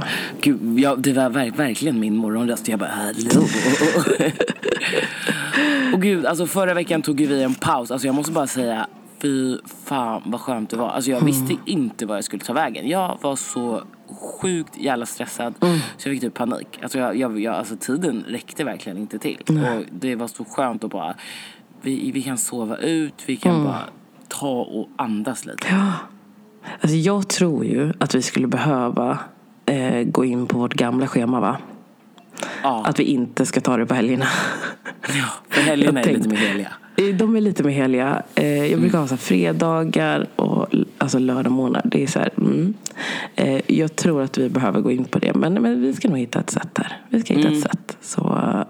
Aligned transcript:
du? 0.00 0.06
Gud, 0.40 0.78
ja, 0.78 0.96
det 0.96 1.12
var 1.12 1.30
verk, 1.30 1.58
verkligen 1.58 2.00
min 2.00 2.16
morgonröst. 2.16 2.68
Jag 2.68 2.78
bara, 2.78 2.90
hallå. 2.90 3.48
och 5.92 6.02
gud, 6.02 6.26
alltså 6.26 6.46
förra 6.46 6.74
veckan 6.74 7.02
tog 7.02 7.16
vi 7.16 7.42
en 7.42 7.54
paus. 7.54 7.90
Alltså 7.90 8.08
jag 8.08 8.14
måste 8.14 8.32
bara 8.32 8.46
säga, 8.46 8.86
fy 9.22 9.58
fan 9.84 10.22
vad 10.26 10.40
skönt 10.40 10.70
det 10.70 10.76
var. 10.76 10.88
Alltså 10.88 11.10
jag 11.10 11.24
visste 11.24 11.56
inte 11.64 12.06
var 12.06 12.14
jag 12.14 12.24
skulle 12.24 12.44
ta 12.44 12.52
vägen. 12.52 12.88
Jag 12.88 13.18
var 13.22 13.36
så 13.36 13.82
sjukt 14.40 14.76
jävla 14.76 15.06
stressad. 15.06 15.54
Så 15.96 16.08
jag 16.08 16.14
fick 16.14 16.20
typ 16.20 16.34
panik. 16.34 16.78
Alltså, 16.82 16.98
jag, 16.98 17.16
jag, 17.16 17.40
jag, 17.40 17.54
alltså 17.54 17.76
tiden 17.76 18.24
räckte 18.28 18.64
verkligen 18.64 18.98
inte 18.98 19.18
till. 19.18 19.42
Och 19.48 19.84
det 19.90 20.16
var 20.16 20.28
så 20.28 20.44
skönt 20.44 20.84
att 20.84 20.90
bara, 20.90 21.14
vi, 21.82 22.10
vi 22.10 22.22
kan 22.22 22.38
sova 22.38 22.76
ut, 22.76 23.14
vi 23.26 23.36
kan 23.36 23.64
bara 23.64 23.82
ta 24.28 24.60
och 24.60 24.88
andas 24.96 25.46
lite. 25.46 25.66
Ja. 25.70 25.92
Alltså 26.80 26.96
jag 26.96 27.28
tror 27.28 27.64
ju 27.64 27.92
att 27.98 28.14
vi 28.14 28.22
skulle 28.22 28.46
behöva 28.46 29.18
eh, 29.68 30.02
gå 30.04 30.24
in 30.24 30.46
på 30.46 30.58
vårt 30.58 30.74
gamla 30.74 31.06
schema 31.06 31.40
va? 31.40 31.56
Ja, 32.62 32.82
Att 32.86 32.98
vi 33.00 33.04
inte 33.04 33.46
ska 33.46 33.60
ta 33.60 33.76
det 33.76 33.86
på 33.86 33.94
helgerna. 33.94 34.26
ja 35.08 35.24
för 35.48 35.60
helgerna 35.60 36.00
är 36.02 36.12
lite 36.14 36.28
mer 36.28 36.36
heliga. 36.36 36.68
Eh, 36.96 37.04
De 37.16 37.36
är 37.36 37.40
lite 37.40 37.62
mer 37.62 37.70
heliga. 37.72 38.22
Eh, 38.34 38.66
Jag 38.66 38.80
brukar 38.80 38.98
ha 38.98 39.06
så 39.06 39.16
fredagar 39.16 40.26
och 40.36 40.66
alltså 40.98 41.18
lördag 41.18 41.52
månad. 41.52 41.82
Det 41.84 42.02
är 42.02 42.06
så 42.06 42.18
här, 42.18 42.30
mm. 42.38 42.74
Eh, 43.36 43.60
Jag 43.66 43.96
tror 43.96 44.22
att 44.22 44.38
vi 44.38 44.48
behöver 44.48 44.80
gå 44.80 44.90
in 44.90 45.04
på 45.04 45.18
det. 45.18 45.34
Men, 45.34 45.54
men 45.54 45.80
vi 45.82 45.92
ska 45.94 46.08
nog 46.08 46.18
hitta 46.18 46.40
ett 46.40 46.50
sätt 46.50 46.74
där. 46.74 46.96
Vi 47.08 47.20
ska 47.20 47.34
hitta 47.34 47.48
ett 47.48 47.60
sätt. 47.60 47.96
Så 48.00 48.20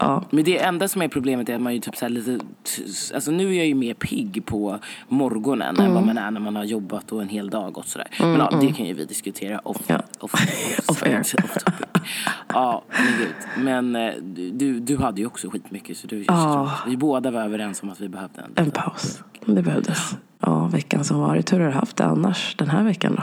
ja. 0.00 0.24
Men 0.30 0.44
det 0.44 0.58
enda 0.58 0.88
som 0.88 1.02
är 1.02 1.08
problemet 1.08 1.48
är 1.48 1.54
att 1.54 1.60
man 1.60 1.74
ju 1.74 1.80
typ 1.80 1.96
så 1.96 2.04
här 2.04 2.10
lite, 2.10 2.38
alltså 3.14 3.30
nu 3.30 3.48
är 3.52 3.56
jag 3.56 3.66
ju 3.66 3.74
mer 3.74 3.94
pigg 3.94 4.42
på 4.46 4.78
morgonen 5.08 5.76
än 5.76 5.80
Mm. 5.80 5.94
vad 5.94 6.06
man 6.06 6.18
är 6.18 6.30
när 6.30 6.40
man 6.40 6.56
har 6.56 6.64
jobbat 6.64 7.12
och 7.12 7.22
en 7.22 7.28
hel 7.28 7.50
dag 7.50 7.78
och 7.78 7.86
sådär. 7.86 8.06
Men 8.20 8.34
ja, 8.34 8.58
det 8.60 8.72
kan 8.72 8.86
ju 8.86 8.94
vi 8.94 9.04
diskutera 9.04 9.58
off, 9.58 9.76
Ja. 9.86 9.96
off, 10.20 10.34
off, 10.34 10.88
Off 10.88 11.02
air. 11.02 11.20
off 11.20 11.32
topic. 11.32 12.02
Ja, 12.48 12.82
men 12.88 13.06
gud. 13.18 13.64
Men 13.64 13.96
eh, 13.96 14.14
du, 14.52 14.80
du 14.80 14.96
hade 14.96 15.20
ju 15.20 15.26
också 15.26 15.50
skitmycket 15.50 15.96
så 15.96 16.06
du, 16.06 16.24
Ja. 16.28 16.70
vi 16.86 16.96
båda 16.96 17.30
var 17.30 17.40
överens 17.42 17.82
om 17.82 17.90
att 17.90 18.00
vi 18.00 18.08
behövde 18.08 18.40
en. 18.42 18.52
En 18.64 18.70
paus. 18.70 19.22
Det 19.46 19.62
behövdes. 19.62 20.16
Ja, 20.40 20.66
veckan 20.66 21.04
som 21.04 21.18
varit. 21.20 21.52
Hur 21.52 21.60
har 21.60 21.66
du 21.66 21.72
haft 21.72 21.96
det 21.96 22.04
annars 22.04 22.54
den 22.58 22.68
här 22.70 22.84
veckan 22.84 23.14
då? 23.16 23.22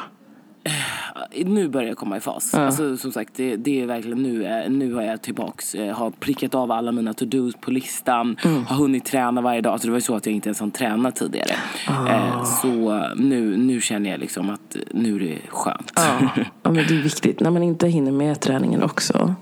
Nu 1.45 1.67
börjar 1.67 1.87
jag 1.87 1.97
komma 1.97 2.17
i 2.17 2.19
fas. 2.19 2.53
Alltså, 2.53 2.97
som 2.97 3.11
sagt, 3.11 3.33
det, 3.35 3.55
det 3.55 3.81
är 3.81 3.85
verkligen 3.85 4.23
nu, 4.23 4.45
eh, 4.45 4.69
nu 4.69 4.93
har 4.93 5.01
jag 5.01 5.21
tillbaks, 5.21 5.75
eh, 5.75 5.95
har 5.95 6.09
prickat 6.11 6.55
av 6.55 6.71
alla 6.71 6.91
mina 6.91 7.13
to-dos 7.13 7.55
på 7.61 7.71
listan, 7.71 8.37
har 8.67 8.75
hunnit 8.75 9.05
träna 9.05 9.41
varje 9.41 9.61
dag. 9.61 9.73
Alltså, 9.73 9.87
det 9.87 9.91
var 9.91 9.97
ju 9.97 10.01
så 10.01 10.15
att 10.15 10.25
jag 10.25 10.35
inte 10.35 10.49
ens 10.49 10.59
hann 10.59 10.71
träna 10.71 11.11
tidigare. 11.11 11.55
Eh, 11.87 12.43
så 12.43 13.03
nu, 13.15 13.57
nu 13.57 13.81
känner 13.81 14.09
jag 14.09 14.19
liksom 14.19 14.49
att 14.49 14.77
nu 14.91 15.15
är 15.15 15.19
det 15.19 15.37
skönt. 15.49 15.91
Ja. 15.95 16.29
ja, 16.63 16.71
men 16.71 16.75
det 16.75 16.95
är 16.95 17.01
viktigt. 17.01 17.39
När 17.39 17.51
man 17.51 17.63
inte 17.63 17.87
hinner 17.87 18.11
med 18.11 18.39
träningen 18.39 18.83
också. 18.83 19.35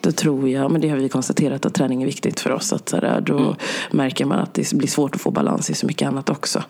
Då 0.00 0.12
tror 0.12 0.48
jag, 0.48 0.70
men 0.70 0.80
det 0.80 0.88
har 0.88 0.96
vi 0.96 1.08
konstaterat 1.08 1.66
att 1.66 1.74
träning 1.74 2.02
är 2.02 2.06
viktigt 2.06 2.40
för 2.40 2.52
oss. 2.52 2.72
Att 2.72 2.88
så 2.88 3.00
där, 3.00 3.20
då 3.20 3.56
märker 3.90 4.24
man 4.24 4.38
att 4.38 4.54
det 4.54 4.72
blir 4.72 4.88
svårt 4.88 5.14
att 5.14 5.20
få 5.20 5.30
balans 5.30 5.70
i 5.70 5.74
så 5.74 5.86
mycket 5.86 6.08
annat 6.08 6.30
också. 6.30 6.62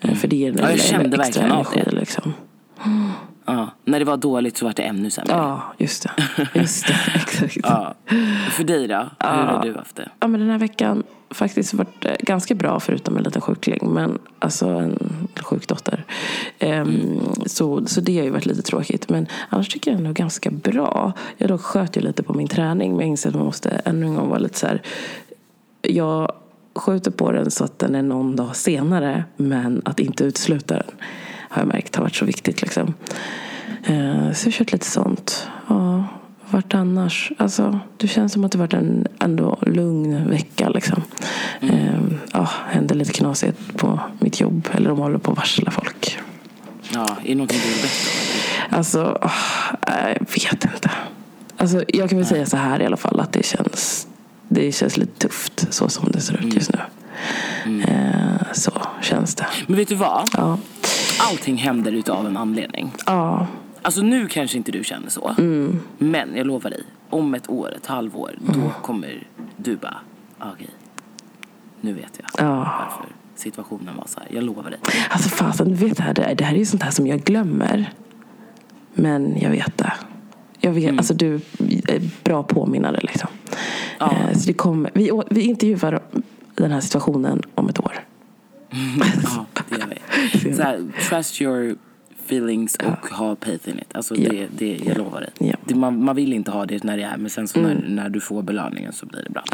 Eh, 0.00 0.14
För 0.14 0.28
det 0.28 0.36
ger 0.36 0.52
Ja, 0.52 0.60
jag 0.60 0.72
en 0.72 0.78
kände 0.78 1.16
extra 1.16 1.42
verkligen 1.42 1.50
energi. 1.50 1.96
Liksom. 1.96 2.32
Ja. 3.52 3.70
När 3.84 3.98
det 3.98 4.04
var 4.04 4.16
dåligt 4.16 4.56
så 4.56 4.64
var 4.64 4.72
det 4.72 4.82
ännu 4.82 5.10
sämre. 5.10 5.32
Ja, 5.32 5.62
just 5.78 6.02
det. 6.02 6.10
Just 6.54 6.86
det, 6.86 6.96
exakt. 7.14 7.56
Ja. 7.62 7.94
För 8.50 8.64
dig 8.64 8.88
då? 8.88 9.08
Hur 9.18 9.28
har 9.28 9.62
du 9.62 9.74
haft 9.74 9.96
det? 9.96 10.08
Ja, 10.20 10.26
men 10.26 10.40
den 10.40 10.50
här 10.50 10.58
veckan 10.58 11.02
faktiskt 11.30 11.74
varit 11.74 12.04
eh, 12.04 12.12
ganska 12.20 12.54
bra 12.54 12.80
förutom 12.80 13.16
en 13.16 13.22
liten 13.22 13.42
sjukling. 13.42 13.94
Men 13.94 14.18
alltså 14.38 14.66
en 14.66 14.98
sjuk 15.40 15.68
dotter. 15.68 16.04
Ehm, 16.58 17.20
så, 17.46 17.86
så 17.86 18.00
det 18.00 18.18
har 18.18 18.24
ju 18.24 18.30
varit 18.30 18.46
lite 18.46 18.62
tråkigt. 18.62 19.08
Men 19.08 19.26
annars 19.48 19.68
tycker 19.68 19.90
jag 19.90 19.98
ändå 19.98 20.12
ganska 20.12 20.50
bra. 20.50 21.12
Jag 21.36 21.48
då 21.48 21.58
sköt 21.58 21.96
ju 21.96 22.00
lite 22.00 22.22
på 22.22 22.34
min 22.34 22.48
träning. 22.48 22.90
Men 22.90 23.00
jag 23.00 23.08
inser 23.08 23.28
att 23.28 23.36
man 23.36 23.44
måste 23.44 23.70
ännu 23.70 24.06
en 24.06 24.14
gång 24.14 24.28
vara 24.28 24.38
lite 24.38 24.58
så 24.58 24.66
här. 24.66 24.82
Jag 25.82 26.32
skjuter 26.74 27.10
på 27.10 27.32
den 27.32 27.50
så 27.50 27.64
att 27.64 27.78
den 27.78 27.94
är 27.94 28.02
någon 28.02 28.36
dag 28.36 28.56
senare. 28.56 29.24
Men 29.36 29.82
att 29.84 30.00
inte 30.00 30.24
utesluta 30.24 30.74
den 30.74 30.90
har 31.50 31.62
jag 31.62 31.68
märkt 31.68 31.96
har 31.96 32.02
varit 32.02 32.16
så 32.16 32.24
viktigt. 32.24 32.62
Liksom. 32.62 32.94
Eh, 33.84 34.32
så 34.32 34.48
jag 34.48 34.52
har 34.52 34.58
kört 34.58 34.72
lite 34.72 34.86
sånt. 34.86 35.48
Ja, 35.68 36.04
vart 36.50 36.74
annars? 36.74 37.32
Alltså, 37.38 37.80
det 37.96 38.08
känns 38.08 38.32
som 38.32 38.44
att 38.44 38.52
det 38.52 38.58
varit 38.58 38.72
en 38.72 39.06
ändå 39.20 39.58
lugn 39.62 40.28
vecka. 40.30 40.68
Liksom. 40.68 41.02
Eh, 41.60 42.00
ja, 42.32 42.48
hände 42.68 42.94
lite 42.94 43.12
knasigt 43.12 43.76
på 43.76 44.00
mitt 44.18 44.40
jobb. 44.40 44.68
Eller 44.72 44.88
de 44.88 44.98
håller 44.98 45.18
på 45.18 45.30
att 45.30 45.36
varsla 45.36 45.70
folk. 45.70 46.18
Ja, 46.94 47.06
är 47.24 47.28
det 47.28 47.34
någonting 47.34 47.60
du 47.62 47.68
vill 47.68 47.78
berätta? 47.82 48.76
Alltså, 48.76 49.18
jag 49.86 50.26
vet 50.34 50.64
inte. 50.64 50.90
Alltså, 51.56 51.84
jag 51.88 52.08
kan 52.08 52.18
väl 52.18 52.26
säga 52.26 52.46
så 52.46 52.56
här 52.56 52.82
i 52.82 52.86
alla 52.86 52.96
fall 52.96 53.20
att 53.20 53.32
det 53.32 53.44
känns, 53.44 54.06
det 54.48 54.72
känns 54.72 54.96
lite 54.96 55.28
tufft 55.28 55.66
så 55.70 55.88
som 55.88 56.12
det 56.12 56.20
ser 56.20 56.46
ut 56.46 56.54
just 56.54 56.70
nu. 56.72 56.80
Eh, 57.88 58.52
så 58.52 58.72
känns 59.02 59.34
det. 59.34 59.46
Men 59.66 59.76
vet 59.76 59.88
du 59.88 59.94
vad? 59.94 60.28
Ja. 60.36 60.58
Allting 61.30 61.56
händer 61.56 61.92
utav 61.92 62.26
en 62.26 62.36
anledning. 62.36 62.92
Ja. 63.06 63.46
Alltså 63.82 64.02
nu 64.02 64.26
kanske 64.28 64.56
inte 64.56 64.72
du 64.72 64.84
känner 64.84 65.10
så. 65.10 65.34
Mm. 65.38 65.80
Men 65.98 66.36
jag 66.36 66.46
lovar 66.46 66.70
dig, 66.70 66.82
om 67.10 67.34
ett 67.34 67.50
år, 67.50 67.74
ett 67.76 67.86
halvår, 67.86 68.30
då 68.38 68.72
kommer 68.82 69.26
du 69.56 69.76
bara, 69.76 69.96
ah, 70.38 70.46
okej, 70.54 70.70
nu 71.80 71.92
vet 71.92 72.20
jag 72.22 72.46
Ja. 72.46 72.54
varför 72.56 73.06
situationen 73.34 73.96
var 73.96 74.06
så 74.06 74.20
här. 74.20 74.28
Jag 74.34 74.44
lovar 74.44 74.70
dig. 74.70 74.78
Alltså 75.10 75.28
fasen, 75.28 75.68
du 75.68 75.74
vet 75.74 75.96
det 75.96 76.02
här, 76.02 76.14
det 76.14 76.22
här- 76.22 76.34
det 76.34 76.44
här 76.44 76.54
är 76.54 76.58
ju 76.58 76.66
sånt 76.66 76.82
här 76.82 76.90
som 76.90 77.06
jag 77.06 77.20
glömmer. 77.20 77.92
Men 78.94 79.40
jag 79.40 79.50
vet 79.50 79.78
det. 79.78 79.92
Jag 80.60 80.72
vet, 80.72 80.98
alltså 80.98 81.14
du 81.14 81.34
är 81.88 82.24
bra 82.24 82.42
påminnare 82.42 82.98
liksom. 83.02 83.28
Ja. 83.98 84.12
Eh, 84.12 84.38
så 84.38 84.46
det 84.46 84.52
kommer, 84.52 84.90
vi, 84.94 85.10
vi 85.30 85.40
intervjuar 85.40 86.00
den 86.54 86.70
här 86.70 86.80
situationen 86.80 87.42
om 87.54 87.68
ett 87.68 87.80
år. 87.80 88.04
Ja, 89.24 89.46
det 89.68 89.76
gör 89.78 89.86
vi. 90.44 90.54
Så 90.56 90.62
här, 90.62 90.84
trust 91.08 91.40
your 91.42 91.76
feelings 92.26 92.76
och 92.76 93.08
ha 93.08 93.36
faith 93.36 93.68
in 93.68 93.78
it. 93.78 93.94
Alltså 93.96 94.14
Ja. 94.16 94.30
det, 94.30 94.46
det, 94.58 94.80
jag 94.86 94.98
lovar 94.98 95.20
dig. 95.20 95.30
Ja. 95.38 95.56
Det, 95.64 95.74
man, 95.74 96.04
man 96.04 96.16
vill 96.16 96.32
inte 96.32 96.50
ha 96.50 96.66
det 96.66 96.84
när 96.84 96.96
det 96.96 97.02
är, 97.02 97.16
men 97.16 97.30
sen 97.30 97.48
så 97.48 97.60
när, 97.60 97.84
när 97.88 98.08
du 98.08 98.20
får 98.20 98.42
belöningen 98.42 98.92
så 98.92 99.06
blir 99.06 99.22
det 99.24 99.30
bra. 99.30 99.44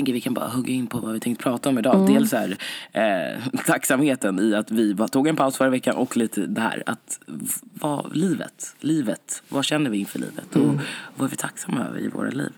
Tänker 0.00 0.12
vi 0.12 0.20
kan 0.20 0.34
bara 0.34 0.48
hugga 0.48 0.72
in 0.72 0.86
på 0.86 0.98
vad 0.98 1.12
vi 1.12 1.20
tänkte 1.20 1.42
prata 1.42 1.68
om 1.68 1.78
idag. 1.78 2.06
Dels 2.06 2.32
här, 2.32 2.56
eh, 2.92 3.62
tacksamheten 3.66 4.40
i 4.40 4.54
att 4.54 4.70
vi 4.70 4.94
bara 4.94 5.08
tog 5.08 5.28
en 5.28 5.36
paus 5.36 5.56
förra 5.56 5.70
veckan 5.70 5.96
och 5.96 6.16
lite 6.16 6.46
det 6.46 6.60
här 6.60 6.82
att 6.86 7.20
vad, 7.74 8.16
livet, 8.16 8.76
livet, 8.80 9.42
vad 9.48 9.64
känner 9.64 9.90
vi 9.90 9.98
inför 9.98 10.18
livet 10.18 10.56
och 10.56 10.80
vad 11.16 11.26
är 11.26 11.30
vi 11.30 11.36
tacksamma 11.36 11.86
över 11.86 12.00
i 12.00 12.08
våra 12.08 12.30
liv? 12.30 12.52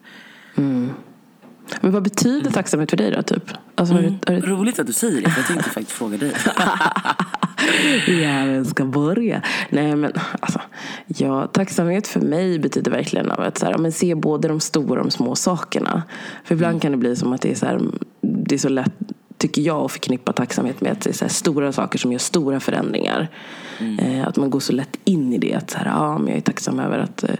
Men 1.80 1.92
vad 1.92 2.02
betyder 2.02 2.50
tacksamhet 2.50 2.90
för 2.90 2.96
dig 2.96 3.10
då? 3.10 3.22
Typ? 3.22 3.50
Alltså, 3.74 3.94
du, 3.94 4.00
har 4.02 4.34
du, 4.34 4.40
Roligt 4.40 4.78
att 4.78 4.86
du 4.86 4.92
säger 4.92 5.22
det, 5.22 5.30
för 5.30 5.40
jag 5.40 5.48
tänkte 5.48 5.70
faktiskt 5.70 5.98
fråga 5.98 6.16
dig. 6.18 6.32
Ja, 8.06 8.44
vem 8.44 8.64
ska 8.64 8.84
börja? 8.84 9.42
Nej, 9.70 9.96
men 9.96 10.12
alltså, 10.40 10.60
ja, 11.06 11.46
tacksamhet 11.46 12.06
för 12.06 12.20
mig 12.20 12.58
betyder 12.58 12.90
verkligen 12.90 13.30
av 13.30 13.40
att 13.40 13.58
så 13.58 13.66
här, 13.66 13.78
men 13.78 13.92
se 13.92 14.14
både 14.14 14.48
de 14.48 14.60
stora 14.60 15.00
och 15.00 15.06
de 15.06 15.10
små 15.10 15.34
sakerna. 15.34 16.02
För 16.44 16.54
ibland 16.54 16.82
kan 16.82 16.92
det 16.92 16.98
bli 16.98 17.16
som 17.16 17.32
att 17.32 17.40
det 17.40 17.50
är 17.50 17.54
så, 17.54 17.66
här, 17.66 17.80
det 18.20 18.54
är 18.54 18.58
så 18.58 18.68
lätt, 18.68 18.92
tycker 19.42 19.62
jag, 19.62 19.84
att 19.84 19.92
förknippa 19.92 20.32
tacksamhet 20.32 20.80
med 20.80 20.92
att 20.92 21.00
det 21.00 21.22
är 21.22 21.28
stora 21.28 21.72
saker 21.72 21.98
som 21.98 22.12
gör 22.12 22.18
stora 22.18 22.60
förändringar. 22.60 23.28
Eh, 23.98 24.28
att 24.28 24.36
man 24.36 24.50
går 24.50 24.60
så 24.60 24.72
lätt 24.72 24.98
in 25.04 25.32
i 25.32 25.38
det. 25.38 25.54
Att 25.54 25.70
så 25.70 25.78
här, 25.78 25.86
ja, 25.86 26.18
men 26.18 26.28
jag 26.28 26.36
är 26.36 26.40
tacksam 26.40 26.80
över 26.80 26.98
att 26.98 27.24
eh, 27.24 27.34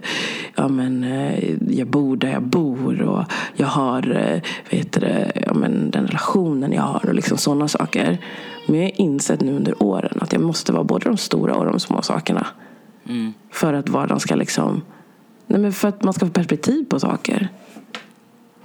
ja, 0.55 0.67
men, 0.67 1.03
eh, 1.03 1.55
jag 1.69 1.87
bor 1.87 2.17
där 2.17 2.31
jag 2.31 2.43
bor 2.43 3.01
och 3.01 3.23
jag 3.55 3.67
har 3.67 4.01
vet 4.69 4.91
det, 4.91 5.31
ja, 5.45 5.53
men, 5.53 5.91
den 5.91 6.07
relationen 6.07 6.73
jag 6.73 6.81
har 6.81 7.05
och 7.07 7.13
liksom 7.13 7.37
sådana 7.37 7.67
saker. 7.67 8.17
Men 8.65 8.75
jag 8.75 8.85
har 8.85 9.01
insett 9.01 9.41
nu 9.41 9.55
under 9.55 9.83
åren 9.83 10.17
att 10.21 10.33
jag 10.33 10.41
måste 10.41 10.71
vara 10.71 10.83
både 10.83 11.05
de 11.05 11.17
stora 11.17 11.55
och 11.55 11.65
de 11.65 11.79
små 11.79 12.01
sakerna. 12.01 12.47
För 13.51 13.73
att 13.73 13.89
vardagen 13.89 14.19
ska 14.19 14.35
liksom... 14.35 14.81
Nej 15.47 15.59
men 15.59 15.73
för 15.73 15.87
att 15.87 16.03
man 16.03 16.13
ska 16.13 16.25
få 16.25 16.31
perspektiv 16.31 16.85
på 16.85 16.99
saker. 16.99 17.47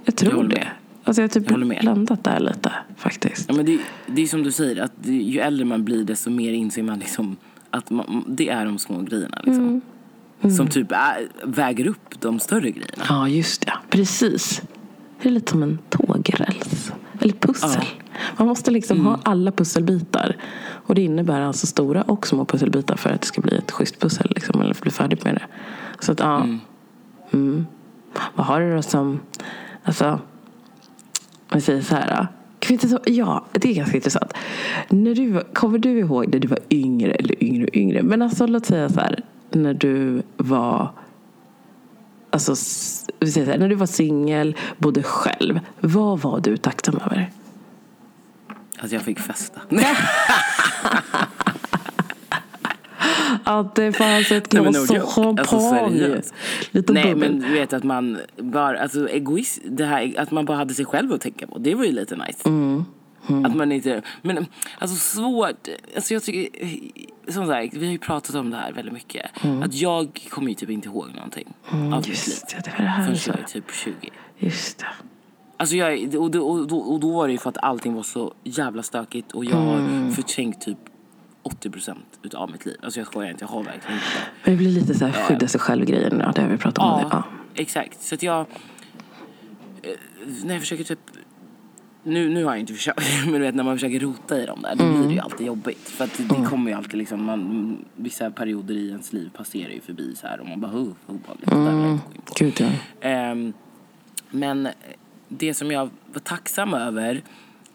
Jag 0.03 0.15
tror 0.15 0.31
håller 0.31 0.49
det. 0.49 0.67
Alltså 1.09 1.21
jag 1.21 1.27
har 1.27 1.33
typ 1.33 1.43
Jag 1.45 1.51
håller 1.51 1.65
med. 1.65 1.83
landat 1.83 2.23
där 2.23 2.39
lite 2.39 2.71
faktiskt. 2.97 3.45
Ja, 3.47 3.55
men 3.55 3.65
det, 3.65 3.79
det 4.07 4.21
är 4.21 4.27
som 4.27 4.43
du 4.43 4.51
säger, 4.51 4.83
att 4.83 4.91
det, 4.95 5.11
ju 5.11 5.39
äldre 5.39 5.65
man 5.65 5.83
blir 5.85 6.03
desto 6.03 6.29
mer 6.29 6.53
inser 6.53 6.83
man 6.83 6.99
liksom 6.99 7.37
att 7.69 7.89
man, 7.89 8.23
det 8.27 8.49
är 8.49 8.65
de 8.65 8.77
små 8.79 9.01
grejerna. 9.01 9.41
Liksom. 9.43 9.81
Som 10.57 10.67
typ 10.67 10.91
är, 10.91 11.27
väger 11.43 11.87
upp 11.87 12.21
de 12.21 12.39
större 12.39 12.71
grejerna. 12.71 13.03
Ja, 13.09 13.27
just 13.27 13.65
det. 13.65 13.73
Precis. 13.89 14.61
Det 15.21 15.29
är 15.29 15.33
lite 15.33 15.51
som 15.51 15.63
en 15.63 15.79
tågräls. 15.89 16.91
Eller 17.19 17.33
pussel. 17.33 17.85
Man 18.37 18.47
måste 18.47 18.71
liksom 18.71 19.05
ha 19.05 19.19
alla 19.23 19.51
pusselbitar. 19.51 20.35
Och 20.71 20.95
det 20.95 21.01
innebär 21.01 21.41
alltså 21.41 21.67
stora 21.67 22.01
och 22.01 22.27
små 22.27 22.45
pusselbitar 22.45 22.95
för 22.95 23.09
att 23.09 23.21
det 23.21 23.27
ska 23.27 23.41
bli 23.41 23.57
ett 23.57 23.71
schysst 23.71 23.99
pussel. 23.99 24.31
Liksom, 24.35 24.61
eller 24.61 24.81
bli 24.81 24.91
färdig 24.91 25.19
med 25.23 25.35
det. 25.35 25.45
Så 25.99 26.11
att, 26.11 26.19
ja. 26.19 26.47
Mm. 27.31 27.65
Vad 28.35 28.45
har 28.45 28.61
du 28.61 28.75
då 28.75 28.81
som... 28.81 29.19
Alltså, 29.83 30.19
vi 31.53 31.61
säger 31.61 31.81
så 31.81 31.95
här. 31.95 32.27
ja, 33.05 33.45
det 33.51 33.69
är 33.69 33.73
ganska 33.73 33.95
intressant. 33.95 34.33
När 34.89 35.15
du, 35.15 35.43
kommer 35.53 35.79
du 35.79 35.99
ihåg 35.99 36.27
när 36.27 36.39
du 36.39 36.47
var 36.47 36.59
yngre, 36.69 37.11
eller 37.11 37.43
yngre 37.43 37.67
och 37.67 37.75
yngre, 37.75 38.03
men 38.03 38.21
alltså 38.21 38.47
låt 38.47 38.65
säga 38.65 38.89
så 38.89 38.99
här, 38.99 39.23
när 39.51 39.73
du 39.73 40.21
var 40.37 40.91
Alltså, 42.31 42.55
vi 43.19 43.31
säger 43.31 43.45
så 43.45 43.51
här, 43.51 43.59
när 43.59 43.69
du 43.69 43.75
var 43.75 43.85
singel, 43.85 44.55
bodde 44.77 45.03
själv. 45.03 45.59
Vad 45.79 46.19
var 46.19 46.39
du 46.39 46.57
tacksam 46.57 46.95
över? 47.05 47.31
Att 48.79 48.91
jag 48.91 49.01
fick 49.01 49.19
festa. 49.19 49.61
Att 53.43 53.75
det 53.75 53.93
fanns 53.93 54.31
ett 54.31 54.51
Nej, 54.53 54.63
glas 54.63 54.91
joke. 54.91 54.99
champagne. 54.99 56.15
Alltså. 56.15 56.33
Lite 56.71 56.93
Nej 56.93 57.13
bubbel. 57.13 57.31
men 57.31 57.39
du 57.39 57.53
vet 57.53 57.73
att 57.73 57.83
man 57.83 58.17
bara, 58.37 58.79
alltså 58.81 59.09
egoist, 59.09 59.59
det 59.65 59.85
här 59.85 60.13
att 60.17 60.31
man 60.31 60.45
bara 60.45 60.57
hade 60.57 60.73
sig 60.73 60.85
själv 60.85 61.13
att 61.13 61.21
tänka 61.21 61.47
på. 61.47 61.57
Det 61.57 61.75
var 61.75 61.85
ju 61.85 61.91
lite 61.91 62.15
nice. 62.15 62.49
Mm. 62.49 62.85
Att 63.45 63.55
man 63.55 63.71
inte, 63.71 64.01
men 64.21 64.45
alltså 64.79 64.97
svårt, 64.97 65.67
alltså 65.95 66.13
jag 66.13 66.23
tycker, 66.23 66.49
som 67.31 67.47
sagt 67.47 67.73
vi 67.73 67.85
har 67.85 67.91
ju 67.91 67.97
pratat 67.99 68.35
om 68.35 68.49
det 68.49 68.57
här 68.57 68.71
väldigt 68.73 68.93
mycket. 68.93 69.25
Att 69.63 69.73
jag 69.73 70.19
kommer 70.29 70.49
ju 70.49 70.55
typ 70.55 70.69
inte 70.69 70.87
ihåg 70.87 71.07
någonting 71.15 71.53
av 71.71 71.79
mitt 71.79 71.83
liv. 71.91 71.91
Mm. 71.93 72.03
Just 72.09 72.49
det, 72.49 72.61
det 72.65 72.71
var 72.77 72.83
det 72.83 72.89
här 72.89 73.03
Förrän 73.15 73.35
jag 73.35 73.39
är 73.39 73.43
typ 73.53 73.71
20. 73.73 73.93
Just 74.37 74.79
det. 74.79 74.85
Alltså 75.57 75.75
jag, 75.75 76.15
och, 76.15 76.31
då, 76.31 76.47
och, 76.47 76.67
då, 76.67 76.77
och 76.77 76.99
då 76.99 77.11
var 77.13 77.27
det 77.27 77.31
ju 77.31 77.37
för 77.39 77.49
att 77.49 77.57
allting 77.57 77.93
var 77.93 78.03
så 78.03 78.33
jävla 78.43 78.83
stökigt 78.83 79.31
och 79.31 79.45
jag 79.45 79.55
har 79.57 79.77
Mm. 79.77 80.11
förträngt 80.11 80.61
typ 80.61 80.77
80% 81.43 81.95
utav 82.23 82.51
mitt 82.51 82.65
liv. 82.65 82.75
Alltså 82.83 82.99
jag 82.99 83.07
skojar 83.07 83.31
inte, 83.31 83.43
jag 83.43 83.49
har 83.49 83.63
verkligen 83.63 83.93
inte 83.93 84.05
det. 84.15 84.21
Men 84.43 84.53
det 84.53 84.57
blir 84.57 84.71
lite 84.71 84.93
så 84.95 85.05
här 85.05 85.11
skydda 85.27 85.47
sig 85.47 85.59
själv-grejen. 85.61 86.19
Ja, 86.19 86.31
det 86.35 86.41
har 86.41 86.49
vi 86.49 86.57
pratat 86.57 86.79
om. 86.83 86.99
Ja, 87.01 87.07
Ja. 87.11 87.23
exakt. 87.55 88.01
Så 88.01 88.15
att 88.15 88.23
jag... 88.23 88.39
eh, 89.81 89.89
När 90.43 90.53
jag 90.53 90.61
försöker 90.61 90.83
typ... 90.83 90.99
Nu, 92.03 92.29
nu 92.29 92.43
har 92.45 92.51
jag 92.51 92.59
inte 92.59 92.73
försökt, 92.73 92.99
men 93.23 93.33
du 93.33 93.39
vet 93.39 93.55
när 93.55 93.63
man 93.63 93.75
försöker 93.77 93.99
rota 93.99 94.43
i 94.43 94.45
dem 94.45 94.61
där, 94.61 94.75
då 94.75 94.91
blir 94.93 95.07
det 95.07 95.13
ju 95.13 95.19
alltid 95.19 95.47
jobbigt. 95.47 95.89
För 95.89 96.03
att 96.03 96.17
det 96.29 96.45
kommer 96.49 96.71
ju 96.71 96.77
alltid 96.77 96.97
liksom, 96.97 97.23
man, 97.23 97.77
vissa 97.95 98.31
perioder 98.31 98.75
i 98.75 98.89
ens 98.89 99.13
liv 99.13 99.29
passerar 99.37 99.71
ju 99.71 99.81
förbi 99.81 100.15
så 100.15 100.27
här 100.27 100.39
och 100.39 100.47
man 100.47 100.61
bara, 100.61 100.71
oh, 100.71 100.93
obehagligt. 101.07 101.49
Det 101.49 101.55
där 101.65 101.71
vill 101.75 101.83
jag 101.83 101.91
inte 101.91 102.05
gå 102.07 102.15
in 102.15 102.21
på. 102.25 102.33
Gud, 102.39 102.61
ja. 102.61 103.07
Ehm, 103.09 103.53
men 104.29 104.67
det 105.27 105.53
som 105.53 105.71
jag 105.71 105.89
var 106.13 106.19
tacksam 106.19 106.73
över 106.73 107.21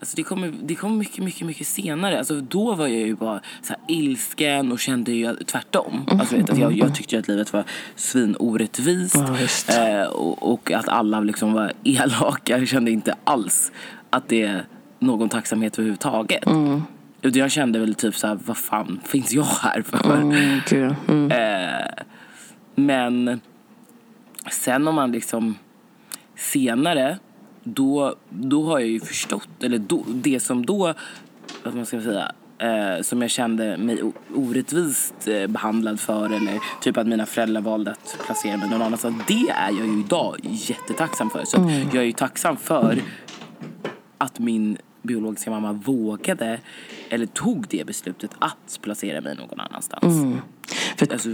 Alltså 0.05 0.17
det 0.17 0.23
kommer 0.23 0.53
det 0.62 0.75
kom 0.75 0.99
mycket, 0.99 1.25
mycket, 1.25 1.47
mycket 1.47 1.67
senare. 1.67 2.19
Alltså 2.19 2.41
då 2.41 2.75
var 2.75 2.87
jag 2.87 3.01
ju 3.01 3.15
bara 3.15 3.41
så 3.62 3.75
ilsken 3.89 4.73
och 4.73 4.79
kände 4.79 5.12
ju 5.12 5.37
tvärtom. 5.37 6.06
Alltså 6.06 6.37
vet, 6.37 6.51
att 6.51 6.59
jag, 6.59 6.73
jag 6.73 6.95
tyckte 6.95 7.19
att 7.19 7.29
livet 7.29 7.53
var 7.53 7.65
svinorättvist. 7.97 9.69
Ja. 9.69 9.89
Eh, 9.89 10.06
och, 10.06 10.53
och 10.53 10.71
att 10.73 10.89
alla 10.89 11.21
liksom 11.21 11.53
var 11.53 11.73
elaka. 11.85 12.59
Jag 12.59 12.69
kände 12.69 12.91
inte 12.91 13.15
alls 13.25 13.73
att 14.11 14.29
det 14.29 14.43
är 14.43 14.67
någon 14.99 15.29
tacksamhet 15.29 15.79
överhuvudtaget. 15.79 16.45
Utan 17.23 17.41
jag 17.41 17.51
kände 17.51 17.79
väl 17.79 17.95
typ 17.95 18.17
så 18.17 18.27
här, 18.27 18.39
vad 18.45 18.56
fan 18.56 19.01
finns 19.05 19.33
jag 19.33 19.45
här 19.45 19.83
för? 19.83 20.15
Mm, 20.15 20.61
gud. 20.69 20.95
Mm. 21.09 21.31
Eh, 21.31 22.05
men 22.75 23.41
sen 24.51 24.89
om 24.89 24.95
man 24.95 25.12
liksom 25.12 25.55
senare, 26.37 27.19
då, 27.64 28.14
då 28.31 28.64
har 28.64 28.78
jag 28.78 28.88
ju 28.88 29.00
förstått, 29.00 29.49
eller 29.62 29.78
då, 29.78 30.05
det 30.08 30.40
som 30.40 30.66
då, 30.66 30.94
vad 31.62 31.75
man 31.75 31.87
ska 31.87 32.00
säga, 32.00 32.32
eh, 32.58 33.02
som 33.02 33.22
jag 33.22 33.31
kände 33.31 33.76
mig 33.76 34.02
orättvist 34.34 35.28
eh, 35.28 35.46
behandlad 35.46 36.00
för 36.00 36.26
eller 36.26 36.58
typ 36.81 36.96
att 36.96 37.06
mina 37.06 37.26
föräldrar 37.26 37.61
valde 37.61 37.90
att 37.90 38.19
placera 38.26 38.56
mig 38.56 38.70
någon 38.70 38.82
annanstans. 38.82 39.22
Det 39.28 39.50
är 39.50 39.70
jag 39.70 39.87
ju 39.87 40.00
idag 40.00 40.37
jättetacksam 40.43 41.31
för. 41.31 41.44
Så 41.44 41.56
att 41.56 41.70
jag 41.70 42.02
är 42.02 42.06
ju 42.06 42.12
tacksam 42.12 42.56
för 42.56 42.99
att 44.19 44.38
min 44.38 44.78
biologiska 45.02 45.50
mamma 45.50 45.72
vågade 45.72 46.60
eller 47.08 47.26
tog 47.26 47.67
det 47.69 47.87
beslutet 47.87 48.31
att 48.38 48.78
placera 48.82 49.20
mig 49.20 49.37
någon 49.37 49.60
annanstans. 49.60 50.05
För, 50.96 51.12
Alltså, 51.12 51.28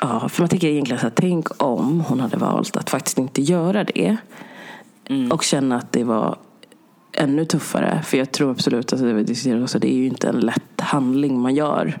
ja, 0.00 0.28
för 0.28 0.42
man 0.42 0.48
tänker 0.48 0.68
egentligen 0.68 1.00
så 1.00 1.06
här, 1.06 1.12
tänk 1.16 1.62
om 1.62 2.00
hon 2.00 2.20
hade 2.20 2.36
valt 2.36 2.76
att 2.76 2.90
faktiskt 2.90 3.18
inte 3.18 3.42
göra 3.42 3.84
det. 3.84 4.16
Och 5.32 5.42
känna 5.44 5.76
att 5.76 5.92
det 5.92 6.04
var 6.04 6.38
ännu 7.12 7.44
tuffare. 7.44 8.02
För 8.04 8.18
jag 8.18 8.32
tror 8.32 8.50
absolut, 8.50 8.92
alltså 8.92 9.06
det 9.06 9.12
vi 9.12 9.22
diskuterade 9.22 9.62
också, 9.62 9.78
det 9.78 9.92
är 9.92 9.96
ju 9.96 10.06
inte 10.06 10.28
en 10.28 10.40
lätt 10.40 10.80
handling 10.80 11.40
man 11.40 11.54
gör. 11.54 11.98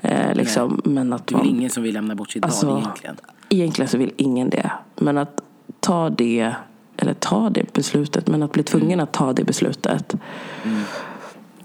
Eh, 0.00 0.34
liksom, 0.34 0.80
men 0.84 1.12
att 1.12 1.26
det 1.26 1.34
är 1.34 1.38
man, 1.38 1.46
ingen 1.46 1.70
som 1.70 1.82
vill 1.82 1.94
lämna 1.94 2.14
bort 2.14 2.30
sitt 2.30 2.44
Alltså, 2.44 2.66
barn 2.66 2.78
egentligen. 2.80 3.16
Egentligen 3.48 3.88
så 3.88 3.98
vill 3.98 4.12
ingen 4.16 4.50
det. 4.50 4.70
Men 4.96 5.18
att 5.18 5.40
ta 5.80 6.10
det, 6.10 6.54
eller 6.96 7.14
ta 7.14 7.50
det 7.50 7.72
beslutet, 7.72 8.28
men 8.28 8.42
att 8.42 8.52
bli 8.52 8.62
tvungen 8.62 9.00
att 9.00 9.12
ta 9.12 9.32
det 9.32 9.44
beslutet. 9.44 10.14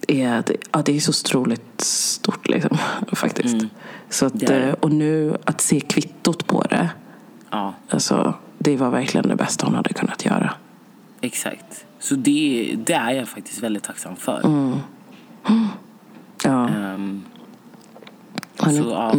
Är, 0.07 0.43
ja, 0.71 0.81
det 0.85 0.95
är 0.95 0.99
så 0.99 1.09
otroligt 1.09 1.81
stort 1.81 2.47
liksom, 2.47 2.77
faktiskt. 3.13 3.65
Så 4.09 4.25
att, 4.25 4.39
det. 4.39 4.63
eh, 4.63 4.73
och 4.73 4.91
nu 4.91 5.37
att 5.43 5.61
se 5.61 5.79
kvittot 5.79 6.47
på 6.47 6.61
det. 6.61 6.89
Ja, 7.49 7.73
Alltså, 7.89 8.33
det 8.57 8.77
var 8.77 8.89
verkligen 8.89 9.27
det 9.27 9.35
bästa 9.35 9.65
hon 9.65 9.75
hade 9.75 9.93
kunnat 9.93 10.25
göra. 10.25 10.53
Exakt. 11.27 11.85
Så 11.99 12.15
det, 12.15 12.75
det 12.85 12.93
är 12.93 13.11
jag 13.11 13.27
faktiskt 13.27 13.63
väldigt 13.63 13.83
tacksam 13.83 14.15
för. 14.15 14.45
Mm. 14.45 14.77
Ja. 16.43 16.69
Han- 18.57 18.75
så, 18.75 18.89
ja. 18.89 19.13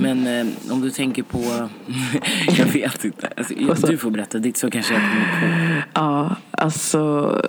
Men 0.00 0.26
eh, 0.26 0.72
om 0.72 0.80
du 0.80 0.90
tänker 0.90 1.22
på... 1.22 1.38
jag 2.58 2.66
vet 2.66 3.04
inte. 3.04 3.32
Alltså, 3.36 3.54
jag, 3.54 3.76
du 3.80 3.98
får 3.98 4.10
berätta 4.10 4.38
ditt 4.38 4.56
så 4.56 4.70
kanske 4.70 4.94
jag 4.94 5.02
kommer 5.02 5.40
på. 5.40 5.82
Ja, 5.94 6.36
alltså 6.50 7.42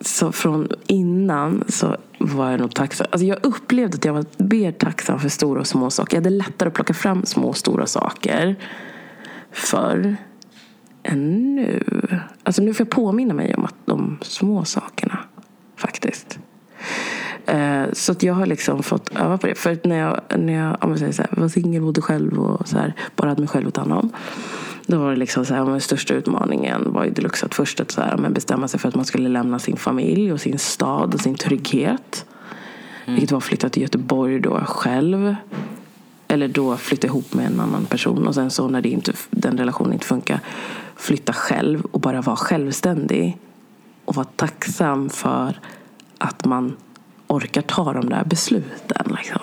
så 0.00 0.32
från 0.32 0.68
innan 0.86 1.64
så 1.68 1.96
var 2.18 2.50
jag 2.50 2.60
nog 2.60 2.74
tacksam. 2.74 3.06
Alltså 3.10 3.26
jag 3.26 3.38
upplevde 3.46 3.96
att 3.96 4.04
jag 4.04 4.12
var 4.12 4.24
mer 4.36 4.72
tacksam 4.72 5.20
för 5.20 5.28
stora 5.28 5.60
och 5.60 5.66
små 5.66 5.90
saker. 5.90 6.16
Jag 6.16 6.20
hade 6.22 6.36
lättare 6.36 6.68
att 6.68 6.74
plocka 6.74 6.94
fram 6.94 7.24
små 7.26 7.48
och 7.48 7.56
stora 7.56 7.86
saker 7.86 8.56
förr 9.52 10.16
än 11.02 11.54
nu. 11.54 11.82
Alltså 12.42 12.62
nu 12.62 12.74
får 12.74 12.86
jag 12.86 12.90
påminna 12.90 13.34
mig 13.34 13.54
om 13.54 13.64
att 13.64 13.74
de 13.84 14.18
små 14.22 14.64
sakerna 14.64 15.18
faktiskt. 15.76 16.38
Eh, 17.46 17.82
Så 17.92 18.12
att 18.12 18.22
jag 18.22 18.34
har 18.34 18.46
liksom 18.46 18.82
fått 18.82 19.16
öva 19.16 19.38
på 19.38 19.46
det. 19.46 19.54
För 19.54 19.72
att 19.72 19.84
när 19.84 19.98
jag, 19.98 20.20
när 20.38 20.52
jag 20.52 20.76
om 20.80 20.88
man 20.88 20.98
säger 20.98 21.12
så 21.12 21.22
här, 21.22 21.30
var 21.40 21.48
singel, 21.48 21.82
bodde 21.82 22.00
själv 22.00 22.40
och 22.40 22.68
så 22.68 22.78
här, 22.78 22.94
bara 23.16 23.28
hade 23.28 23.40
mig 23.40 23.48
själv 23.48 23.68
att 23.68 23.74
ta 23.74 23.80
hand 23.80 23.92
om. 23.92 24.10
Då 24.86 24.98
var 24.98 25.10
det 25.10 25.16
liksom 25.16 25.44
så 25.44 25.54
här, 25.54 25.64
den 25.64 25.80
största 25.80 26.14
utmaningen 26.14 26.92
var 26.92 27.04
ju 27.04 27.10
deluxe 27.10 27.46
att 27.46 27.54
först 27.54 27.80
att 27.80 27.90
så 27.90 28.00
här, 28.00 28.16
men 28.16 28.32
bestämma 28.32 28.68
sig 28.68 28.80
för 28.80 28.88
att 28.88 28.94
man 28.94 29.04
skulle 29.04 29.28
lämna 29.28 29.58
sin 29.58 29.76
familj 29.76 30.32
och 30.32 30.40
sin 30.40 30.58
stad 30.58 31.14
och 31.14 31.20
sin 31.20 31.34
trygghet. 31.34 32.26
Vilket 33.06 33.30
var 33.30 33.38
att 33.38 33.44
flytta 33.44 33.68
till 33.68 33.82
Göteborg 33.82 34.40
då 34.40 34.60
själv. 34.60 35.34
Eller 36.28 36.48
då 36.48 36.76
flytta 36.76 37.06
ihop 37.06 37.34
med 37.34 37.46
en 37.46 37.60
annan 37.60 37.84
person. 37.84 38.26
Och 38.26 38.34
sen 38.34 38.50
så 38.50 38.68
när 38.68 38.80
det 38.80 38.88
inte, 38.88 39.12
den 39.30 39.58
relationen 39.58 39.92
inte 39.92 40.06
funkar, 40.06 40.40
flytta 41.00 41.32
själv 41.32 41.84
och 41.84 42.00
bara 42.00 42.20
vara 42.20 42.36
självständig. 42.36 43.38
Och 44.04 44.16
vara 44.16 44.26
tacksam 44.36 45.10
för 45.10 45.60
att 46.18 46.44
man 46.44 46.76
orkar 47.26 47.62
ta 47.62 47.92
de 47.92 48.08
där 48.08 48.24
besluten. 48.24 49.16
Liksom. 49.16 49.40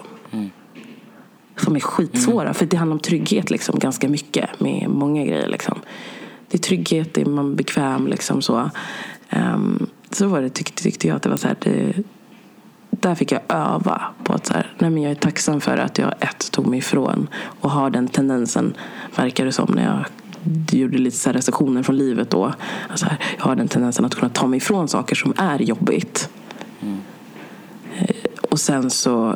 Som 1.56 1.76
är 1.76 1.80
skitsvåra. 1.80 2.54
För 2.54 2.66
det 2.66 2.78
handlar 2.78 2.96
om 2.96 3.00
trygghet 3.00 3.50
liksom, 3.50 3.80
ganska 3.80 4.10
mycket. 4.10 4.60
Med 4.60 4.90
många 4.90 5.26
grejer. 5.26 5.48
Liksom. 5.48 5.80
Det 6.48 6.58
är 6.58 6.62
trygghet, 6.62 7.14
det 7.14 7.22
är 7.22 7.26
man 7.26 7.56
bekväm. 7.56 8.08
Liksom, 8.08 8.42
så. 8.42 8.70
Ehm, 9.30 9.88
så 10.12 10.28
var 10.28 10.42
det, 10.42 10.50
tyckte, 10.50 10.84
tyckte 10.84 11.08
jag 11.08 11.16
att 11.16 11.24
det 11.24 11.30
var 11.30 11.38
så 11.38 11.48
här. 11.48 11.58
Det, 11.60 11.94
där 12.90 13.16
fick 13.16 13.32
jag 13.32 13.42
öva 13.50 14.02
på 14.24 14.34
att 14.34 14.46
så 14.46 14.54
här, 14.54 14.74
nej 14.80 14.90
men 14.90 15.04
jag 15.04 15.12
är 15.12 15.16
tacksam 15.16 15.62
för 15.62 15.78
att 15.78 15.98
jag 15.98 16.14
ett 16.20 16.52
tog 16.52 16.68
mig 16.68 16.80
ifrån 16.80 17.28
och 17.62 17.72
har 17.72 17.90
den 17.90 18.08
tendensen, 18.08 18.74
verkar 19.16 19.46
det 19.46 19.52
som 19.52 19.72
när 19.76 19.84
jag 19.84 20.06
gjorde 20.72 20.98
lite 20.98 21.18
så 21.18 21.32
recensioner 21.32 21.84
från 21.84 21.98
livet 21.98 22.30
då. 22.30 22.54
Alltså 22.90 23.06
här, 23.06 23.18
jag 23.38 23.46
har 23.46 23.56
den 23.56 23.68
tendensen 23.68 24.06
att 24.06 24.16
kunna 24.16 24.30
ta 24.30 24.48
mig 24.48 24.58
ifrån 24.58 24.88
saker 24.88 25.16
som 25.16 25.34
är 25.38 25.60
jobbigt. 25.62 26.30
Eh, 27.98 28.16
Och 28.50 28.60
sen 28.60 28.90
så 28.90 29.36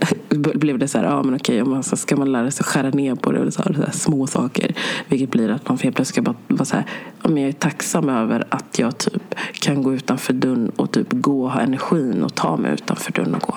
blev 0.54 0.78
det 0.78 0.88
så 0.88 0.98
här, 0.98 1.04
ja 1.04 1.22
men 1.22 1.34
okej, 1.34 1.62
om 1.62 1.70
man 1.70 1.82
så 1.82 1.96
ska 1.96 2.16
man 2.16 2.32
lära 2.32 2.50
sig 2.50 2.64
skära 2.64 2.90
ner 2.90 3.14
på 3.14 3.32
det 3.32 3.40
och 3.40 3.52
så 3.52 3.62
här, 3.62 3.72
så 3.72 3.82
här 3.82 3.90
små 3.92 4.26
saker. 4.26 4.74
Vilket 5.08 5.30
blir 5.30 5.48
att 5.48 5.68
man 5.68 5.78
helt 5.78 5.96
plötsligt 5.96 6.14
ska 6.14 6.22
bara 6.22 6.36
vara 6.48 6.64
så 6.64 6.76
här, 6.76 6.86
ja, 7.22 7.28
men 7.28 7.42
jag 7.42 7.48
är 7.48 7.52
tacksam 7.52 8.08
över 8.08 8.44
att 8.48 8.78
jag 8.78 8.98
typ 8.98 9.34
kan 9.52 9.82
gå 9.82 9.94
utanför 9.94 10.32
dörren 10.32 10.70
och 10.76 10.90
typ 10.90 11.06
gå 11.10 11.48
ha 11.48 11.60
energin 11.60 12.22
och 12.22 12.34
ta 12.34 12.56
mig 12.56 12.72
utanför 12.72 13.12
dörren 13.12 13.34
och 13.34 13.42
gå. 13.42 13.56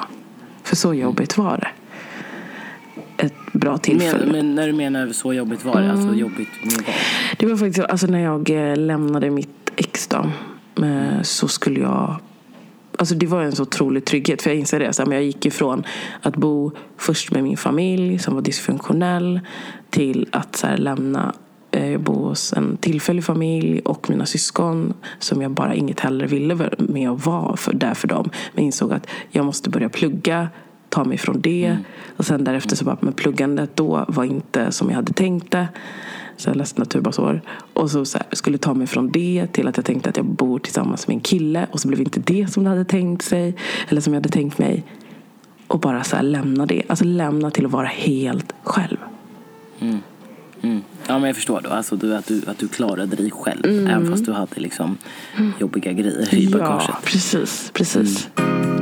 För 0.64 0.76
så 0.76 0.94
jobbigt 0.94 1.38
var 1.38 1.58
det. 1.58 1.68
Ett 3.18 3.34
bra 3.54 3.78
tillfälle. 3.78 4.26
Men, 4.26 4.32
men 4.32 4.56
när 4.56 4.68
du 4.68 4.74
menar 4.74 5.10
så 5.10 5.34
jobbigt 5.34 5.66
var 5.66 5.82
det, 5.82 5.92
alltså 5.92 6.14
jobbigt 6.14 6.50
med 6.64 6.74
vad? 6.74 6.96
Det 7.38 7.46
var 7.46 7.58
faktiskt 7.58 7.80
alltså 7.90 8.08
när 8.08 8.20
jag 8.20 8.50
eh, 8.50 8.78
lämnade 8.78 9.30
mitt 9.30 9.72
ex 9.76 10.08
då, 10.08 10.30
eh, 10.86 11.22
så 11.22 11.48
skulle 11.48 11.80
jag 11.80 12.16
Alltså 12.98 13.16
det 13.16 13.26
var 13.26 13.42
en 13.42 13.52
så 13.52 13.64
otrolig 13.64 14.06
trygghet. 14.06 14.42
För 14.42 14.50
jag 14.50 14.60
inser 14.60 14.80
det. 14.80 14.94
Så 14.94 15.04
här, 15.06 15.14
jag 15.14 15.24
gick 15.24 15.46
ifrån 15.46 15.84
att 16.22 16.36
bo 16.36 16.72
först 16.98 17.32
med 17.32 17.44
min 17.44 17.58
familj 17.58 18.20
som 18.20 18.36
var 18.36 18.42
dysfunktionell 18.42 19.40
till 19.90 20.28
att 20.32 20.56
så 20.56 20.68
här, 20.68 20.78
lämna 20.78 21.34
Eh, 21.74 21.92
Jag 21.92 22.02
bor 22.02 22.30
hos 22.30 22.54
en 22.54 22.78
tillfällig 22.78 23.24
familj 23.24 23.80
och 23.80 24.10
mina 24.10 24.26
syskon 24.26 24.94
som 25.20 25.42
jag 25.42 25.52
bara 25.52 25.76
inget 25.76 26.00
hellre 26.00 26.28
ville 26.28 26.70
med 26.78 27.12
och 27.12 27.20
vara 27.20 27.58
för, 27.58 27.74
där 27.74 27.94
för 27.94 28.08
dem. 28.08 28.30
Men 28.54 28.64
insåg 28.64 28.94
att 28.94 29.08
jag 29.32 29.46
måste 29.46 29.70
börja 29.70 29.90
plugga, 29.90 30.50
ta 30.94 31.04
mig 31.04 31.18
från 31.18 31.42
det. 31.42 31.78
Och 32.18 32.26
sen 32.26 32.44
därefter 32.44 32.76
så 32.76 32.86
bara, 32.86 32.98
men 33.00 33.14
pluggandet 33.14 33.76
då 33.76 34.06
var 34.08 34.24
inte 34.24 34.72
som 34.72 34.90
jag 34.90 34.96
hade 34.96 35.14
tänkt 35.14 35.52
det. 35.52 35.68
Så 36.38 36.50
jag 36.50 36.56
läste 36.56 36.80
naturbasår. 36.80 37.42
Och 37.74 37.92
så, 37.92 38.06
så 38.06 38.18
här, 38.18 38.28
skulle 38.32 38.58
ta 38.58 38.74
mig 38.74 38.88
från 38.88 39.12
det 39.12 39.48
till 39.52 39.68
att 39.68 39.78
jag 39.78 39.86
tänkte 39.86 40.10
att 40.10 40.18
jag 40.18 40.26
bor 40.26 40.60
tillsammans 40.60 41.08
med 41.08 41.16
en 41.16 41.22
kille. 41.22 41.68
Och 41.72 41.80
så 41.80 41.88
blev 41.88 42.00
inte 42.00 42.20
det 42.20 42.54
som 42.54 42.64
det 42.64 42.70
hade 42.70 42.86
tänkt 42.86 43.26
sig. 43.26 43.56
Eller 43.90 44.02
som 44.02 44.14
jag 44.14 44.22
hade 44.22 44.30
tänkt 44.30 44.58
mig. 44.60 44.84
Och 45.68 45.80
bara 45.80 46.04
så 46.04 46.16
här, 46.16 46.24
lämna 46.24 46.66
det. 46.66 46.84
Alltså 46.88 47.06
lämna 47.06 47.52
till 47.52 47.66
att 47.66 47.72
vara 47.72 47.88
helt 47.88 48.54
själv. 48.64 48.98
Mm. 49.80 50.00
Ja 51.08 51.20
men 51.20 51.24
jag 51.24 51.36
förstår 51.36 51.62
då, 51.64 51.70
alltså 51.70 51.96
du, 51.96 52.16
att, 52.16 52.28
du, 52.28 52.42
att 52.48 52.58
du 52.58 52.68
klarade 52.68 53.16
dig 53.16 53.32
själv 53.32 53.66
även 53.66 54.12
fast 54.12 54.26
du 54.26 54.32
hade 54.32 54.62
liksom 54.62 54.98
jobbiga 55.60 55.92
grejer 55.92 56.36
i 56.36 56.48
bagaget. 56.48 56.86
Ja, 56.88 56.98
precis. 57.04 57.72
precis. 57.74 58.30
Men 58.36 58.73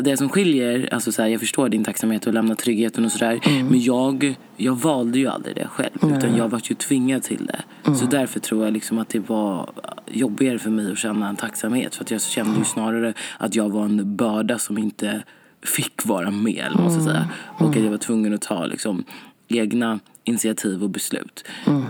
det, 0.00 0.10
det 0.10 0.16
som 0.16 0.28
skiljer, 0.28 0.88
alltså 0.92 1.12
så 1.12 1.22
här, 1.22 1.28
jag 1.28 1.40
förstår 1.40 1.68
din 1.68 1.84
tacksamhet 1.84 2.26
att 2.26 2.34
lämna 2.34 2.54
tryggheten 2.54 3.04
och 3.04 3.12
sådär. 3.12 3.40
Men 3.70 3.80
jag, 3.80 4.34
jag 4.56 4.74
valde 4.74 5.18
ju 5.18 5.26
aldrig 5.26 5.56
det 5.56 5.66
själv. 5.66 6.16
Utan 6.16 6.36
jag 6.36 6.48
var 6.48 6.60
ju 6.64 6.74
tvingad 6.74 7.22
till 7.22 7.46
det. 7.46 7.94
Så 7.94 8.06
därför 8.06 8.40
tror 8.40 8.64
jag 8.64 8.72
liksom 8.72 8.98
att 8.98 9.08
det 9.08 9.28
var 9.28 9.70
jobbigare 10.06 10.58
för 10.58 10.70
mig 10.70 10.92
att 10.92 10.98
känna 10.98 11.28
en 11.28 11.36
tacksamhet. 11.36 11.94
För 11.94 12.04
att 12.04 12.10
jag 12.10 12.22
kände 12.22 12.58
ju 12.58 12.64
snarare 12.64 13.14
att 13.38 13.54
jag 13.54 13.68
var 13.68 13.84
en 13.84 14.16
börda 14.16 14.58
som 14.58 14.78
inte 14.78 15.22
fick 15.64 16.06
vara 16.06 16.30
med. 16.30 16.72
Man 16.74 16.90
ska 16.90 17.02
säga. 17.02 17.28
Och 17.58 17.70
att 17.70 17.76
jag 17.76 17.90
var 17.90 17.98
tvungen 17.98 18.34
att 18.34 18.42
ta 18.42 18.66
liksom, 18.66 19.04
egna 19.48 19.98
initiativ 20.26 20.82
och 20.82 20.90
beslut. 20.90 21.44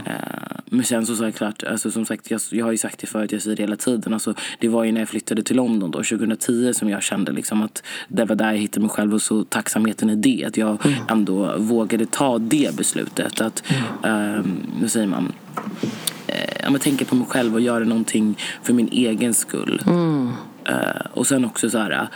Eh, 0.06 0.12
men 0.66 0.84
sen 0.84 1.06
så 1.06 1.16
såklart, 1.16 1.62
alltså 1.62 1.90
som 1.90 2.06
sagt, 2.06 2.30
jag, 2.30 2.40
jag 2.50 2.64
har 2.64 2.72
ju 2.72 2.78
sagt 2.78 2.98
det 2.98 3.06
förut, 3.06 3.32
jag 3.32 3.42
säger 3.42 3.56
det 3.56 3.62
hela 3.62 3.76
tiden. 3.76 4.14
Alltså, 4.14 4.34
det 4.60 4.68
var 4.68 4.84
ju 4.84 4.92
när 4.92 5.00
jag 5.00 5.08
flyttade 5.08 5.42
till 5.42 5.56
London 5.56 5.90
då, 5.90 5.98
2010 5.98 6.72
som 6.74 6.88
jag 6.88 7.02
kände 7.02 7.32
liksom 7.32 7.62
att 7.62 7.82
det 8.08 8.24
var 8.24 8.36
där 8.36 8.52
jag 8.52 8.58
hittade 8.58 8.80
mig 8.80 8.90
själv 8.90 9.14
och 9.14 9.22
så 9.22 9.44
tacksamheten 9.44 10.10
i 10.10 10.16
det. 10.16 10.44
Att 10.44 10.56
jag 10.56 10.78
ändå 11.08 11.58
vågade 11.58 12.06
ta 12.06 12.38
det 12.38 12.76
beslutet. 12.76 13.40
Att, 13.40 13.62
ehm, 14.02 14.66
vad 14.80 14.90
säger 14.90 15.06
man? 15.06 15.32
Eh, 16.26 16.56
ja, 16.62 16.70
men 16.70 16.80
tänka 16.80 17.04
på 17.04 17.14
mig 17.14 17.26
själv 17.26 17.54
och 17.54 17.60
göra 17.60 17.84
någonting 17.84 18.38
för 18.62 18.72
min 18.72 18.88
egen 18.92 19.34
skull. 19.34 19.82
Eh, 20.64 21.06
och 21.12 21.26
sen 21.26 21.44
också 21.44 21.70
så 21.70 21.78
här 21.78 22.08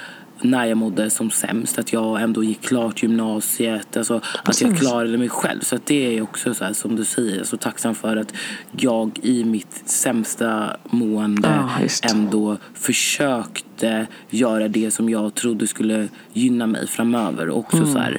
när 0.42 0.64
jag 0.64 0.78
mådde 0.78 1.10
som 1.10 1.30
sämst, 1.30 1.78
att 1.78 1.92
jag 1.92 2.22
ändå 2.22 2.44
gick 2.44 2.60
klart 2.60 3.02
gymnasiet. 3.02 3.96
Alltså, 3.96 4.20
att 4.44 4.60
jag 4.60 4.78
klarade 4.78 5.18
mig 5.18 5.28
själv. 5.28 5.60
Så 5.60 5.76
att 5.76 5.86
det 5.86 6.16
är 6.16 6.22
också 6.22 6.54
så 6.54 6.64
här, 6.64 6.72
som 6.72 6.96
du 6.96 7.04
säger, 7.04 7.44
så 7.44 7.56
tacksam 7.56 7.94
för 7.94 8.16
att 8.16 8.32
jag 8.70 9.18
i 9.22 9.44
mitt 9.44 9.82
sämsta 9.84 10.76
mående 10.84 11.64
just. 11.82 12.04
ändå 12.04 12.56
försökte 12.74 14.06
göra 14.30 14.68
det 14.68 14.90
som 14.90 15.08
jag 15.08 15.34
trodde 15.34 15.66
skulle 15.66 16.08
gynna 16.32 16.66
mig 16.66 16.86
framöver. 16.86 17.48
Och 17.48 17.58
också 17.58 17.86
så 17.86 17.98
här, 17.98 18.18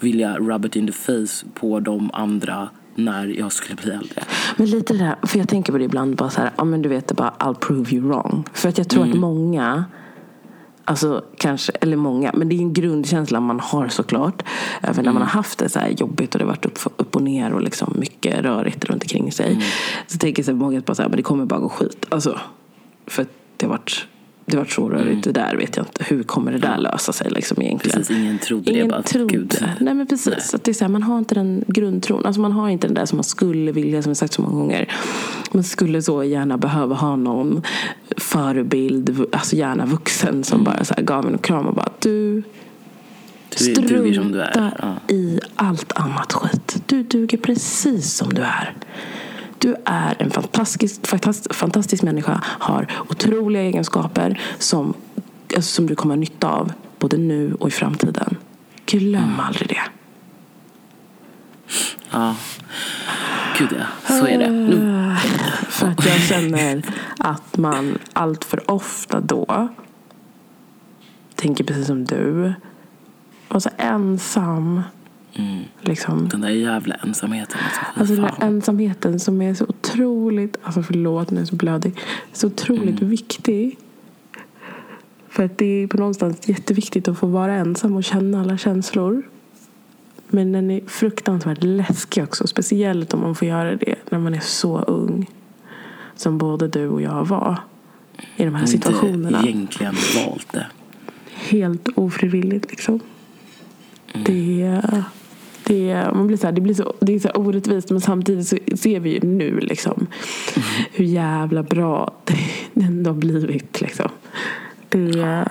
vilja 0.00 0.36
rub 0.36 0.64
it 0.64 0.76
in 0.76 0.86
the 0.86 0.92
face 0.92 1.46
på 1.54 1.80
de 1.80 2.10
andra 2.12 2.68
när 2.94 3.26
jag 3.26 3.52
skulle 3.52 3.76
bli 3.76 3.90
äldre. 3.90 4.22
Men 4.56 4.66
lite 4.66 4.92
det 4.92 4.98
där, 4.98 5.26
för 5.26 5.38
jag 5.38 5.48
tänker 5.48 5.72
på 5.72 5.78
det 5.78 5.84
ibland 5.84 6.16
bara 6.16 6.30
så 6.30 6.40
här, 6.40 6.50
ja 6.56 6.64
men 6.64 6.82
du 6.82 6.88
vet 6.88 7.12
bara 7.12 7.30
I'll 7.38 7.54
prove 7.54 7.94
you 7.94 8.08
wrong. 8.08 8.44
För 8.52 8.68
att 8.68 8.78
jag 8.78 8.88
tror 8.88 9.02
att 9.02 9.14
många 9.14 9.84
Alltså 10.84 11.24
kanske, 11.38 11.72
eller 11.72 11.96
många, 11.96 12.32
men 12.34 12.48
det 12.48 12.54
är 12.54 12.58
en 12.58 12.72
grundkänsla 12.72 13.40
man 13.40 13.60
har 13.60 13.88
såklart. 13.88 14.42
Även 14.82 15.04
när 15.04 15.12
man 15.12 15.22
har 15.22 15.28
haft 15.28 15.58
det 15.58 15.68
så 15.68 15.78
här 15.78 15.88
jobbigt 15.88 16.34
och 16.34 16.38
det 16.38 16.44
har 16.44 16.50
varit 16.50 16.66
upp, 16.66 16.78
upp 16.96 17.16
och 17.16 17.22
ner 17.22 17.52
och 17.52 17.62
liksom 17.62 17.94
mycket 17.98 18.44
rörigt 18.44 18.84
runt 18.84 19.02
omkring 19.02 19.32
sig. 19.32 19.64
Så 20.06 20.18
tänker 20.18 20.42
sig 20.42 20.54
många 20.54 20.80
bara 20.80 20.94
så 20.94 21.02
här, 21.02 21.08
men 21.08 21.16
det 21.16 21.22
kommer 21.22 21.46
bara 21.46 21.60
gå 21.60 21.68
skit. 21.68 22.06
Alltså, 22.08 22.38
för 23.06 23.22
att 23.22 23.28
det 23.56 23.66
har 23.66 23.70
varit, 23.70 24.06
det 24.46 24.56
varit 24.56 24.70
så 24.72 24.88
rörigt. 24.88 25.24
Det 25.24 25.32
där 25.32 25.56
vet 25.56 25.76
jag 25.76 25.86
inte. 25.86 26.04
Hur 26.04 26.22
kommer 26.22 26.52
det 26.52 26.58
där 26.58 26.78
lösa 26.78 27.12
sig 27.12 27.30
liksom 27.30 27.62
egentligen? 27.62 27.98
Precis, 27.98 28.16
ingen 28.16 28.38
trodde 28.38 28.64
det. 28.64 28.70
Ingen 28.70 28.88
Bara, 28.88 29.02
trodde. 29.02 29.34
Gud. 29.34 29.66
Nej 29.80 29.94
men 29.94 30.06
precis. 30.06 30.54
Att 30.54 30.64
det 30.64 30.70
är 30.70 30.72
så 30.72 30.84
här, 30.84 30.88
man 30.90 31.02
har 31.02 31.18
inte 31.18 31.34
den 31.34 31.64
grundtron. 31.66 32.26
Alltså 32.26 32.40
man 32.40 32.52
har 32.52 32.68
inte 32.68 32.86
den 32.86 32.94
där 32.94 33.06
som 33.06 33.16
man 33.16 33.24
skulle 33.24 33.72
vilja, 33.72 34.02
som 34.02 34.10
jag 34.10 34.16
sagt 34.16 34.32
så 34.32 34.42
många 34.42 34.54
gånger. 34.54 34.92
Man 35.52 35.64
skulle 35.64 36.02
så 36.02 36.24
gärna 36.24 36.58
behöva 36.58 36.94
ha 36.94 37.16
någon 37.16 37.62
förebild, 38.16 39.24
alltså 39.32 39.56
gärna 39.56 39.86
vuxen 39.86 40.44
som 40.44 40.64
bara 40.64 40.84
så 40.84 40.94
här 40.94 41.02
gav 41.02 41.26
en 41.26 41.32
en 41.32 41.38
kram 41.38 41.66
och 41.66 41.74
bara 41.74 41.90
du 41.98 42.42
Du 43.58 43.70
är- 43.72 43.88
duger 43.88 44.14
som 44.14 44.32
du 44.32 44.40
är. 44.40 44.50
strunta 44.50 44.72
Ja. 45.08 45.14
i 45.14 45.40
allt 45.56 45.92
annat 45.92 46.32
skit. 46.32 46.82
Du 46.86 47.02
duger 47.02 47.38
precis 47.38 48.14
som 48.14 48.34
du 48.34 48.42
är. 48.42 48.74
Du 49.64 49.76
är 49.84 50.16
en 50.18 50.30
fantastisk, 50.30 51.06
fantastisk, 51.06 51.54
fantastisk 51.54 52.02
människa, 52.02 52.40
har 52.44 52.86
otroliga 53.08 53.62
egenskaper 53.62 54.40
som, 54.58 54.94
alltså, 55.56 55.74
som 55.74 55.86
du 55.86 55.94
kommer 55.94 56.14
ha 56.14 56.20
nytta 56.20 56.48
av 56.48 56.72
både 56.98 57.16
nu 57.16 57.54
och 57.60 57.68
i 57.68 57.70
framtiden. 57.70 58.36
Glöm 58.86 59.22
Mm. 59.24 59.40
aldrig 59.40 59.68
det. 59.68 59.82
Ja. 62.10 62.36
Gud 63.58 63.68
ja, 63.78 64.14
så 64.18 64.26
är 64.26 64.38
det. 64.38 64.50
Nu. 64.50 65.16
För 65.68 65.86
att 65.86 66.06
jag 66.06 66.20
känner 66.20 66.82
att 67.18 67.56
man 67.56 67.98
allt 68.12 68.44
för 68.44 68.70
ofta 68.70 69.20
då 69.20 69.68
tänker 71.34 71.64
precis 71.64 71.86
som 71.86 72.04
du. 72.04 72.54
Och 73.48 73.62
så 73.62 73.70
ensam. 73.76 74.82
Liksom. 75.80 76.28
Den 76.28 76.40
där 76.40 76.48
jävla 76.48 76.94
ensamheten. 76.94 77.58
Alltså, 77.64 78.00
Alltså 78.00 78.14
den 78.14 78.24
här 78.24 78.34
ensamheten 78.40 79.20
som 79.20 79.42
är 79.42 79.54
så 79.54 79.64
otroligt, 79.64 80.56
alltså 80.62 80.82
förlåt 80.82 81.30
nu 81.30 81.40
är 81.40 81.44
så 81.44 81.56
blödig, 81.56 82.00
så 82.32 82.46
otroligt 82.46 83.02
viktig. 83.02 83.78
För 85.28 85.44
att 85.44 85.58
det 85.58 85.82
är 85.82 85.86
på 85.86 85.96
någonstans 85.96 86.48
jätteviktigt 86.48 87.08
att 87.08 87.18
få 87.18 87.26
vara 87.26 87.54
ensam 87.54 87.96
och 87.96 88.04
känna 88.04 88.40
alla 88.40 88.58
känslor. 88.58 89.22
Men 90.28 90.52
den 90.52 90.70
är 90.70 90.80
fruktansvärt 90.86 91.62
läskig 91.62 92.24
också. 92.24 92.46
Speciellt 92.46 93.14
om 93.14 93.20
man 93.20 93.34
får 93.34 93.48
göra 93.48 93.76
det 93.76 93.94
när 94.10 94.18
man 94.18 94.34
är 94.34 94.40
så 94.40 94.78
ung. 94.78 95.30
Som 96.16 96.38
både 96.38 96.68
du 96.68 96.88
och 96.88 97.02
jag 97.02 97.24
var. 97.24 97.58
I 98.36 98.44
de 98.44 98.54
här 98.54 98.66
situationerna. 98.66 99.38
Inte 99.38 99.50
egentligen 99.50 99.94
valt 100.26 100.52
det. 100.52 100.66
Helt 101.34 101.88
ofrivilligt 101.96 102.70
liksom. 102.70 103.00
Det, 104.12 104.82
det, 105.64 106.08
man 106.14 106.26
blir 106.26 106.36
så 106.36 106.46
här, 106.46 106.52
det, 106.52 106.60
blir 106.60 106.74
så, 106.74 106.94
det 107.00 107.14
är 107.14 107.18
så 107.18 107.28
här 107.28 107.38
orättvist 107.38 107.90
men 107.90 108.00
samtidigt 108.00 108.48
så 108.48 108.56
ser 108.76 109.00
vi 109.00 109.10
ju 109.10 109.20
nu 109.20 109.60
liksom 109.60 110.06
hur 110.92 111.04
jävla 111.04 111.62
bra 111.62 112.14
det 112.74 112.84
ändå 112.84 113.10
har 113.10 113.16
blivit. 113.16 113.80
Liksom. 113.80 114.08
Det... 114.88 115.48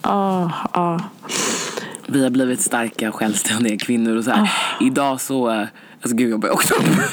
Ah, 0.00 0.50
ah. 0.72 1.00
Vi 2.06 2.22
har 2.22 2.30
blivit 2.30 2.60
starka, 2.60 3.12
självständiga 3.12 3.78
kvinnor 3.78 4.16
och 4.16 4.24
så. 4.24 4.30
Ah. 4.30 4.48
Idag 4.80 5.20
så... 5.20 5.50
eh, 5.50 5.66
Alltså 6.04 6.16
gud 6.16 6.32
jag 6.32 6.40
börjar 6.40 6.54
också... 6.54 6.74
Tårarna 6.74 7.06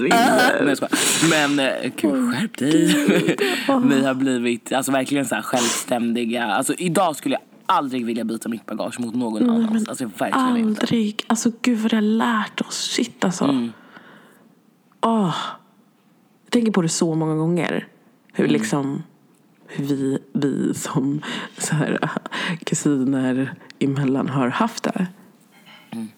Nej, 0.00 0.68
jag 0.68 0.76
skojar. 0.76 1.30
Men 1.30 1.58
eh, 1.58 1.92
gud, 1.96 2.34
skärp 2.34 2.58
dig. 2.58 2.86
Vi 3.84 4.04
har 4.04 4.14
blivit 4.14 4.72
alltså, 4.72 4.92
verkligen 4.92 5.26
så 5.26 5.34
här 5.34 5.42
självständiga. 5.42 6.44
Alltså, 6.44 6.74
idag 6.78 7.16
skulle 7.16 7.34
jag 7.34 7.42
aldrig 7.66 8.06
vilja 8.06 8.24
byta 8.24 8.48
mitt 8.48 8.66
bagage 8.66 9.00
mot 9.00 9.14
någon 9.14 9.50
annan. 9.50 9.86
Alltså 9.88 10.04
verkligen 10.18 10.56
inte. 10.56 10.80
Aldrig. 10.80 11.24
Alltså 11.26 11.52
gud 11.62 11.78
vad 11.78 11.90
det 11.90 11.96
har 11.96 12.02
lärt 12.02 12.60
oss. 12.60 12.74
Shit 12.74 13.24
alltså. 13.24 13.44
Mm. 13.44 13.72
Åh. 15.00 15.36
Jag 16.44 16.50
tänker 16.50 16.72
på 16.72 16.82
det 16.82 16.88
så 16.88 17.14
många 17.14 17.34
gånger. 17.34 17.88
Hur 18.32 18.44
Mm. 18.44 18.52
liksom 18.52 19.02
hur 19.68 19.84
vi, 19.84 20.18
vi 20.32 20.74
som 20.74 21.20
så 21.58 21.74
här, 21.74 22.10
kusiner 22.64 23.54
emellan 23.78 24.28
har 24.28 24.48
haft 24.48 24.84
det. 24.84 25.06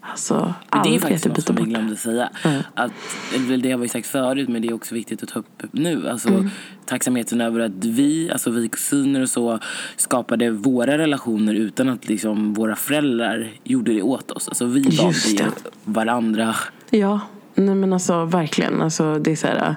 Alltså, 0.01 0.55
Men 0.73 0.83
det 0.83 0.95
är 0.95 1.01
faktiskt 1.01 1.27
att 1.27 1.37
något 1.37 1.47
som 1.47 1.57
vi 1.57 1.63
glömde 1.63 1.97
säga. 1.97 2.31
Att, 2.75 2.93
eller 3.35 3.57
det 3.57 3.71
har 3.71 3.79
vi 3.79 3.89
sagt 3.89 4.07
förut 4.07 4.49
men 4.49 4.63
det 4.63 4.69
är 4.69 4.73
också 4.75 4.95
viktigt 4.95 5.23
att 5.23 5.29
ta 5.29 5.39
upp 5.39 5.63
nu. 5.73 6.09
Alltså, 6.09 6.29
Mm. 6.29 6.51
Tacksamheten 6.87 7.41
över 7.41 7.61
att 7.61 7.85
vi, 7.85 8.31
alltså 8.31 8.51
vi 8.51 8.69
kusiner 8.69 9.23
och 9.23 9.29
så 9.31 9.59
skapade 9.97 10.51
våra 10.51 10.99
relationer 10.99 11.55
utan 11.55 11.89
att 11.89 12.09
liksom 12.09 12.55
våra 12.55 12.77
föräldrar 12.77 13.51
gjorde 13.65 13.93
det 13.93 14.03
åt 14.03 14.31
oss. 14.31 14.49
Alltså 14.49 14.67
vi 14.67 14.83
valde 14.83 15.51
varandra. 15.85 16.55
Ja, 16.91 17.21
nej 17.55 17.75
men 17.75 17.93
alltså 17.93 18.25
verkligen. 18.25 18.83
Alltså, 18.83 19.19
det 19.19 19.33
är 19.33 19.37
så 19.37 19.47
här, 19.47 19.77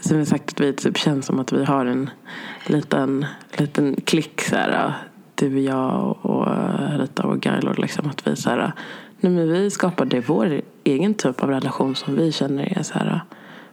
som 0.00 0.18
jag 0.18 0.26
sagt, 0.26 0.50
att 0.52 0.60
vi 0.60 0.72
typ 0.72 0.98
känns 0.98 1.26
som 1.26 1.38
att 1.40 1.52
vi 1.52 1.64
har 1.64 1.86
en 1.86 2.10
liten, 2.66 3.26
liten 3.56 3.96
klick. 4.04 4.40
Så 4.40 4.56
här, 4.56 4.92
du 5.34 5.60
jag 5.60 6.16
och 6.22 6.48
Rita 6.98 7.22
och 7.22 7.40
Gailor. 7.40 7.74
Liksom, 7.78 8.10
att 8.10 8.26
vi, 8.26 8.36
så 8.36 8.50
här, 8.50 8.72
men 9.30 9.48
vi 9.52 9.70
skapade 9.70 10.20
vår 10.20 10.60
egen 10.84 11.14
typ 11.14 11.42
av 11.42 11.50
relation 11.50 11.94
som 11.96 12.16
vi 12.16 12.32
känner 12.32 12.78
är 12.78 12.82
så 12.82 12.94
här, 12.94 13.20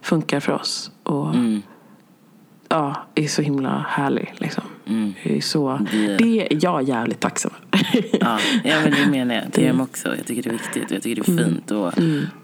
funkar 0.02 0.40
för 0.40 0.52
oss. 0.52 0.90
Och 1.02 1.28
Mm. 1.34 1.62
ja, 2.68 2.96
är 3.14 3.26
så 3.26 3.42
himla 3.42 3.86
härlig. 3.88 4.34
Liksom. 4.38 4.64
Det, 5.24 5.36
är 5.36 5.40
så, 5.40 5.78
Det- 5.92 6.16
det 6.16 6.40
är 6.52 6.58
jag 6.64 6.82
jävligt 6.82 7.20
tacksam. 7.20 7.52
Ja, 8.20 8.38
ja 8.64 8.80
men 8.82 8.90
det 8.90 9.06
menar 9.10 9.34
jag. 9.34 9.44
Det 9.52 9.62
är 9.64 9.66
jag 9.68 9.80
också. 9.80 10.16
Jag 10.16 10.26
tycker 10.26 10.42
det 10.42 10.48
är 10.48 10.52
viktigt. 10.52 10.90
Jag 10.90 11.02
tycker 11.02 11.22
det 11.22 11.32
är 11.40 11.44
fint 11.44 11.70
och 11.70 11.88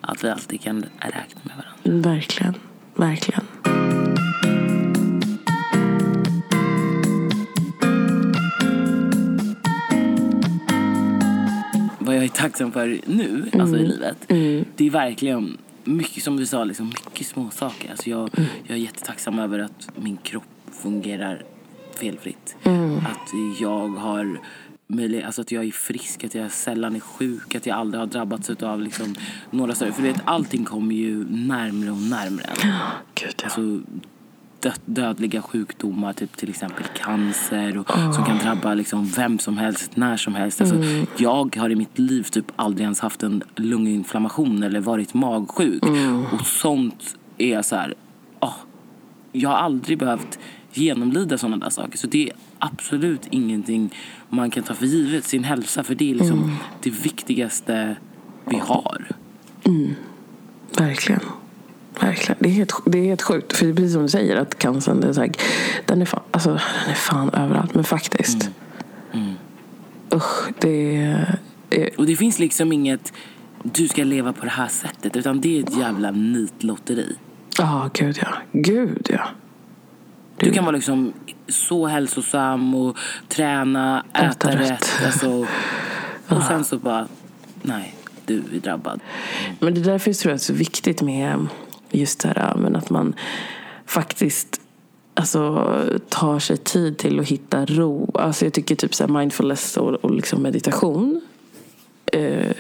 att 0.00 0.24
vi 0.24 0.30
alltid 0.30 0.60
kan 0.60 0.84
räkna 0.98 1.40
med 1.42 1.52
varandra. 1.56 2.10
Verkligen. 2.10 2.54
Verkligen. 2.94 3.42
Är 12.28 12.32
tacksam 12.32 12.72
för 12.72 13.00
nu, 13.06 13.50
alltså 13.52 13.76
i 13.76 13.86
livet, 13.86 14.16
det 14.76 14.86
är 14.86 14.90
verkligen 14.90 15.58
mycket 15.84 16.22
som 16.24 16.36
du 16.36 16.46
sa, 16.46 16.64
liksom, 16.64 16.86
mycket 16.86 17.26
små 17.26 17.50
saker. 17.50 17.90
Alltså 17.90 18.10
jag, 18.10 18.30
jag 18.66 18.76
är 18.78 18.82
jättetacksam 18.82 19.38
över 19.38 19.58
att 19.58 19.90
min 19.96 20.16
kropp 20.16 20.44
fungerar 20.82 21.42
felfritt. 22.00 22.56
Att 23.02 23.60
jag 23.60 23.88
har 23.88 24.40
möjlighet, 24.86 25.26
alltså 25.26 25.40
att 25.40 25.52
jag 25.52 25.64
är 25.64 25.70
frisk, 25.70 26.24
att 26.24 26.34
jag 26.34 26.52
sällan 26.52 26.96
är 26.96 27.00
sjuk, 27.00 27.54
att 27.54 27.66
jag 27.66 27.76
aldrig 27.76 28.00
har 28.00 28.06
drabbats 28.06 28.50
av 28.50 28.80
liksom, 28.80 29.14
några 29.50 29.74
större... 29.74 29.92
För 29.92 30.02
vet, 30.02 30.20
allting 30.24 30.64
kommer 30.64 30.94
ju 30.94 31.24
närmre 31.30 31.90
och 31.90 32.02
närmre. 32.02 32.50
Gud, 33.14 33.34
ja. 33.36 33.44
Alltså, 33.44 33.80
dö- 34.60 34.72
dödliga 34.84 35.42
sjukdomar, 35.42 36.12
typ 36.12 36.36
till 36.36 36.48
exempel 36.50 36.84
cancer 36.96 37.78
och, 37.78 37.90
som 38.14 38.24
kan 38.24 38.38
drabba 38.38 38.74
liksom 38.74 39.06
vem 39.06 39.38
som 39.38 39.58
helst, 39.58 39.96
när 39.96 40.16
som 40.16 40.34
helst. 40.34 40.60
Alltså, 40.60 40.76
Jag 41.16 41.56
har 41.56 41.70
i 41.70 41.74
mitt 41.76 41.98
liv 41.98 42.22
typ 42.22 42.52
aldrig 42.56 42.82
ens 42.84 43.00
haft 43.00 43.22
en 43.22 43.42
lunginflammation 43.56 44.62
eller 44.62 44.80
varit 44.80 45.14
magsjuk. 45.14 45.82
Och 46.32 46.46
sånt 46.46 47.16
är 47.38 47.62
så 47.62 47.76
här, 47.76 47.94
ah, 48.40 48.52
jag 49.32 49.48
har 49.50 49.56
aldrig 49.56 49.98
behövt 49.98 50.38
genomlida 50.72 51.38
sådana 51.38 51.56
där 51.56 51.70
saker. 51.70 51.98
Så 51.98 52.06
det 52.06 52.28
är 52.28 52.32
absolut 52.58 53.26
ingenting 53.30 53.94
man 54.28 54.50
kan 54.50 54.62
ta 54.62 54.74
för 54.74 54.86
givet, 54.86 55.24
sin 55.24 55.44
hälsa. 55.44 55.82
För 55.84 55.94
det 55.94 56.10
är 56.10 56.14
liksom 56.14 56.56
det 56.82 56.90
viktigaste 56.90 57.96
vi 58.44 58.56
har. 58.58 59.06
Verkligen. 60.78 61.20
Verkligen. 62.00 62.36
Det 62.40 62.48
är 62.48 62.52
helt, 62.52 62.72
det 62.86 62.98
är 62.98 63.04
helt 63.04 63.22
sjukt. 63.22 63.56
För 63.56 63.64
det 63.64 63.72
är 63.72 63.74
precis 63.74 63.92
som 63.92 64.02
du 64.02 64.08
säger 64.08 64.36
att 64.36 64.58
cancern, 64.58 65.02
är 65.02 65.12
så 65.12 65.20
här, 65.20 65.30
den, 65.86 66.02
är 66.02 66.06
fan, 66.06 66.22
alltså, 66.30 66.48
den 66.50 66.90
är 66.90 66.94
fan 66.94 67.30
överallt. 67.30 67.74
Men 67.74 67.84
faktiskt. 67.84 68.50
Usch, 70.14 70.48
det 70.58 70.96
är... 70.96 71.38
är 71.70 71.90
Och 71.98 72.06
det 72.06 72.16
finns 72.16 72.38
liksom 72.38 72.72
inget 72.72 73.12
du 73.62 73.88
ska 73.88 74.04
leva 74.04 74.32
på 74.32 74.44
det 74.44 74.50
här 74.50 74.68
sättet 74.68 75.16
utan 75.16 75.40
det 75.40 75.58
är 75.58 75.62
ett 75.62 75.76
jävla 75.76 76.10
nitlotteri. 76.10 77.16
Ja, 77.58 77.90
gud 77.94 78.18
ja. 78.22 78.28
Gud 78.52 79.06
ja. 79.10 79.28
Du 80.36 80.52
kan 80.52 80.64
vara 80.64 80.76
liksom 80.76 81.12
så 81.48 81.86
hälsosam 81.86 82.74
och 82.74 82.96
träna, 83.28 84.04
äta, 84.14 84.24
Äta 84.26 84.48
rätt. 84.48 84.70
rätt. 84.70 84.88
Alltså, 85.06 85.46
och 86.28 86.42
sen 86.42 86.64
så 86.64 86.78
bara, 86.78 87.08
nej, 87.62 87.94
du 88.26 88.42
är 88.54 88.60
drabbad. 88.60 89.00
Men 89.60 89.74
det 89.74 89.80
är 89.80 89.84
därför 89.84 90.12
tror 90.12 90.30
jag 90.30 90.36
att 90.36 90.40
det 90.40 90.44
är 90.44 90.54
så 90.54 90.58
viktigt 90.58 91.02
med 91.02 91.46
just 91.90 92.20
det 92.20 92.28
här 92.28 92.56
men 92.56 92.76
att 92.76 92.90
man 92.90 93.14
faktiskt 93.86 94.60
alltså, 95.14 95.74
tar 96.08 96.38
sig 96.38 96.56
tid 96.56 96.98
till 96.98 97.20
att 97.20 97.28
hitta 97.28 97.66
ro. 97.66 98.10
Alltså, 98.14 98.44
jag 98.46 98.52
tycker 98.52 98.74
typ 98.74 98.94
så 98.94 99.06
här 99.06 99.12
mindfulness 99.12 99.76
och, 99.76 99.94
och 99.94 100.10
liksom 100.10 100.42
meditation 100.42 101.20
eh, 102.12 102.52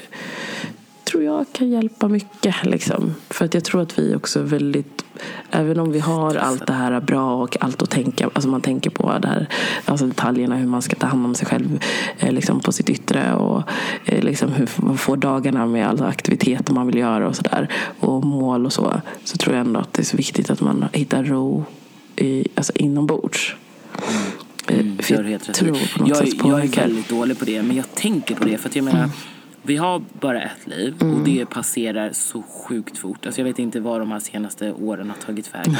tror 1.10 1.22
jag 1.22 1.46
kan 1.52 1.70
hjälpa 1.70 2.08
mycket. 2.08 2.54
Liksom. 2.64 3.14
För 3.30 3.44
att 3.44 3.54
jag 3.54 3.64
tror 3.64 3.82
att 3.82 3.98
vi 3.98 4.14
också 4.14 4.38
är 4.38 4.44
väldigt 4.44 5.04
Även 5.50 5.80
om 5.80 5.92
vi 5.92 5.98
har 5.98 6.34
allt 6.36 6.66
det 6.66 6.72
här 6.72 7.00
bra 7.00 7.42
och 7.42 7.56
allt 7.60 7.82
att 7.82 7.90
tänka 7.90 8.30
Alltså 8.32 8.48
man 8.48 8.60
tänker 8.60 8.90
på 8.90 9.18
det 9.18 9.28
här, 9.28 9.48
alltså 9.84 10.06
detaljerna 10.06 10.56
hur 10.56 10.66
man 10.66 10.82
ska 10.82 10.96
ta 10.96 11.06
hand 11.06 11.26
om 11.26 11.34
sig 11.34 11.46
själv 11.46 11.80
eh, 12.18 12.32
liksom 12.32 12.60
på 12.60 12.72
sitt 12.72 12.90
yttre 12.90 13.34
och 13.34 13.62
eh, 14.04 14.22
liksom 14.22 14.52
hur 14.52 14.68
man 14.76 14.98
får 14.98 15.16
dagarna 15.16 15.66
med 15.66 15.88
alla 15.88 16.06
aktiviteter 16.06 16.72
man 16.72 16.86
vill 16.86 16.98
göra 16.98 17.28
och 17.28 17.36
sådär 17.36 17.68
och 18.00 18.24
mål 18.24 18.66
och 18.66 18.72
så. 18.72 19.00
Så 19.24 19.36
tror 19.36 19.56
jag 19.56 19.66
ändå 19.66 19.80
att 19.80 19.92
det 19.92 20.02
är 20.02 20.06
så 20.06 20.16
viktigt 20.16 20.50
att 20.50 20.60
man 20.60 20.84
hittar 20.92 21.24
ro 21.24 21.64
i, 22.16 22.48
alltså 22.54 22.72
inombords. 22.74 23.56
Eh, 24.66 24.78
Mm, 24.78 24.98
helt 25.26 25.48
rätt 25.48 25.48
i. 25.48 25.52
tror 25.52 25.96
på 25.96 26.00
något 26.00 26.08
jag, 26.08 26.16
sätt 26.16 26.34
jag 26.44 26.64
är 26.64 26.68
väldigt 26.68 27.08
dålig 27.08 27.38
på 27.38 27.44
det 27.44 27.62
men 27.62 27.76
jag 27.76 27.94
tänker 27.94 28.34
på 28.34 28.44
det 28.44 28.58
för 28.58 28.68
att 28.68 28.76
jag 28.76 28.84
menar 28.84 29.10
vi 29.68 29.76
har 29.76 30.02
bara 30.20 30.42
ett 30.42 30.66
liv 30.66 30.94
och 31.00 31.24
det 31.24 31.46
passerar 31.46 32.12
så 32.12 32.42
sjukt 32.42 32.98
fort. 32.98 33.26
Alltså 33.26 33.40
jag 33.40 33.44
vet 33.46 33.58
inte 33.58 33.80
vad 33.80 34.00
de 34.00 34.10
här 34.10 34.18
senaste 34.18 34.72
åren 34.72 35.10
har 35.10 35.16
tagit 35.16 35.54
vägen. 35.54 35.76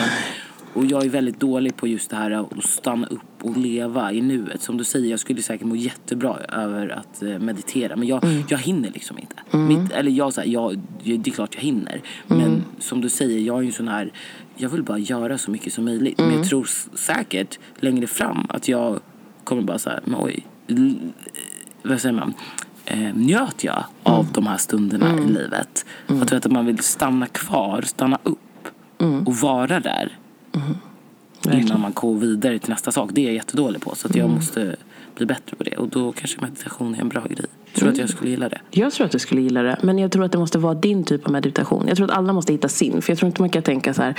Och 0.74 0.86
jag 0.86 1.04
är 1.04 1.08
väldigt 1.08 1.40
dålig 1.40 1.76
på 1.76 1.86
just 1.88 2.10
det 2.10 2.16
här 2.16 2.30
att 2.30 2.64
stanna 2.64 3.06
upp 3.06 3.20
och 3.42 3.56
leva 3.56 4.12
i 4.12 4.20
nuet. 4.20 4.62
Som 4.62 4.76
du 4.76 4.84
säger, 4.84 5.10
jag 5.10 5.20
skulle 5.20 5.42
säkert 5.42 5.66
må 5.66 5.76
jättebra 5.76 6.36
över 6.38 6.88
att 6.88 7.22
eh, 7.22 7.38
meditera. 7.38 7.96
Men 7.96 8.08
jag, 8.08 8.24
jag 8.48 8.58
hinner 8.58 8.90
liksom 8.90 9.18
inte. 9.18 9.36
Mitt, 9.58 9.92
eller 9.92 10.10
jag, 10.10 10.32
så 10.32 10.40
här, 10.40 10.48
jag, 10.48 10.80
det 11.04 11.26
är 11.26 11.30
klart 11.30 11.54
jag 11.54 11.62
hinner. 11.62 12.00
Men 12.26 12.64
som 12.78 13.00
du 13.00 13.08
säger, 13.08 13.38
jag 13.40 13.56
är 13.58 13.60
ju 13.62 13.66
en 13.66 13.72
sån 13.72 13.88
här... 13.88 14.12
Jag 14.56 14.68
vill 14.68 14.82
bara 14.82 14.98
göra 14.98 15.38
så 15.38 15.50
mycket 15.50 15.72
som 15.72 15.84
möjligt. 15.84 16.18
Men 16.18 16.34
jag 16.34 16.48
tror 16.48 16.64
s- 16.64 16.88
säkert 16.94 17.58
längre 17.76 18.06
fram 18.06 18.46
att 18.48 18.68
jag 18.68 19.00
kommer 19.44 19.62
bara 19.62 19.78
så 19.78 19.90
här, 19.90 20.00
men 20.04 20.16
oj. 20.20 20.46
Vad 21.82 22.00
säger 22.00 22.14
man? 22.14 22.34
Eh, 22.90 23.14
njöt 23.14 23.64
jag 23.64 23.84
av 24.02 24.26
de 24.32 24.46
här 24.46 24.56
stunderna 24.56 25.18
i 25.18 25.26
livet? 25.26 25.86
Att, 26.06 26.32
vet, 26.32 26.46
att 26.46 26.52
man 26.52 26.66
vill 26.66 26.78
stanna 26.78 27.26
kvar, 27.26 27.82
stanna 27.82 28.18
upp 28.22 28.38
och 29.26 29.36
vara 29.36 29.80
där 29.80 30.18
innan 31.52 31.80
man 31.80 31.92
går 31.92 32.14
vidare 32.14 32.58
till 32.58 32.70
nästa 32.70 32.92
sak. 32.92 33.10
Det 33.12 33.20
är 33.20 33.24
jag 33.24 33.34
jättedålig 33.34 33.82
på. 33.82 33.94
Så 33.94 34.08
jag 34.14 34.30
måste 34.30 34.76
bli 35.18 35.26
bättre 35.26 35.56
på 35.56 35.64
det. 35.64 35.76
Och 35.76 35.88
då 35.88 36.12
kanske 36.12 36.40
meditation 36.40 36.94
är 36.94 37.00
en 37.00 37.08
bra 37.08 37.24
grej. 37.24 37.46
Tror 37.74 37.86
du 37.86 37.92
att 37.92 37.98
jag 37.98 38.08
skulle 38.08 38.30
gilla 38.30 38.48
det? 38.48 38.60
Jag 38.70 38.92
tror 38.92 39.06
att 39.06 39.12
du 39.12 39.18
skulle 39.18 39.40
gilla 39.40 39.62
det. 39.62 39.78
Men 39.82 39.98
jag 39.98 40.12
tror 40.12 40.24
att 40.24 40.32
det 40.32 40.38
måste 40.38 40.58
vara 40.58 40.74
din 40.74 41.04
typ 41.04 41.26
av 41.26 41.32
meditation. 41.32 41.88
Jag 41.88 41.96
tror 41.96 42.10
att 42.10 42.16
alla 42.16 42.32
måste 42.32 42.52
hitta 42.52 42.68
sin. 42.68 43.02
För 43.02 43.12
jag 43.12 43.18
tror 43.18 43.26
inte 43.26 43.42
man 43.42 43.50
kan 43.50 43.62
tänka 43.62 43.94
så 43.94 44.02
här. 44.02 44.14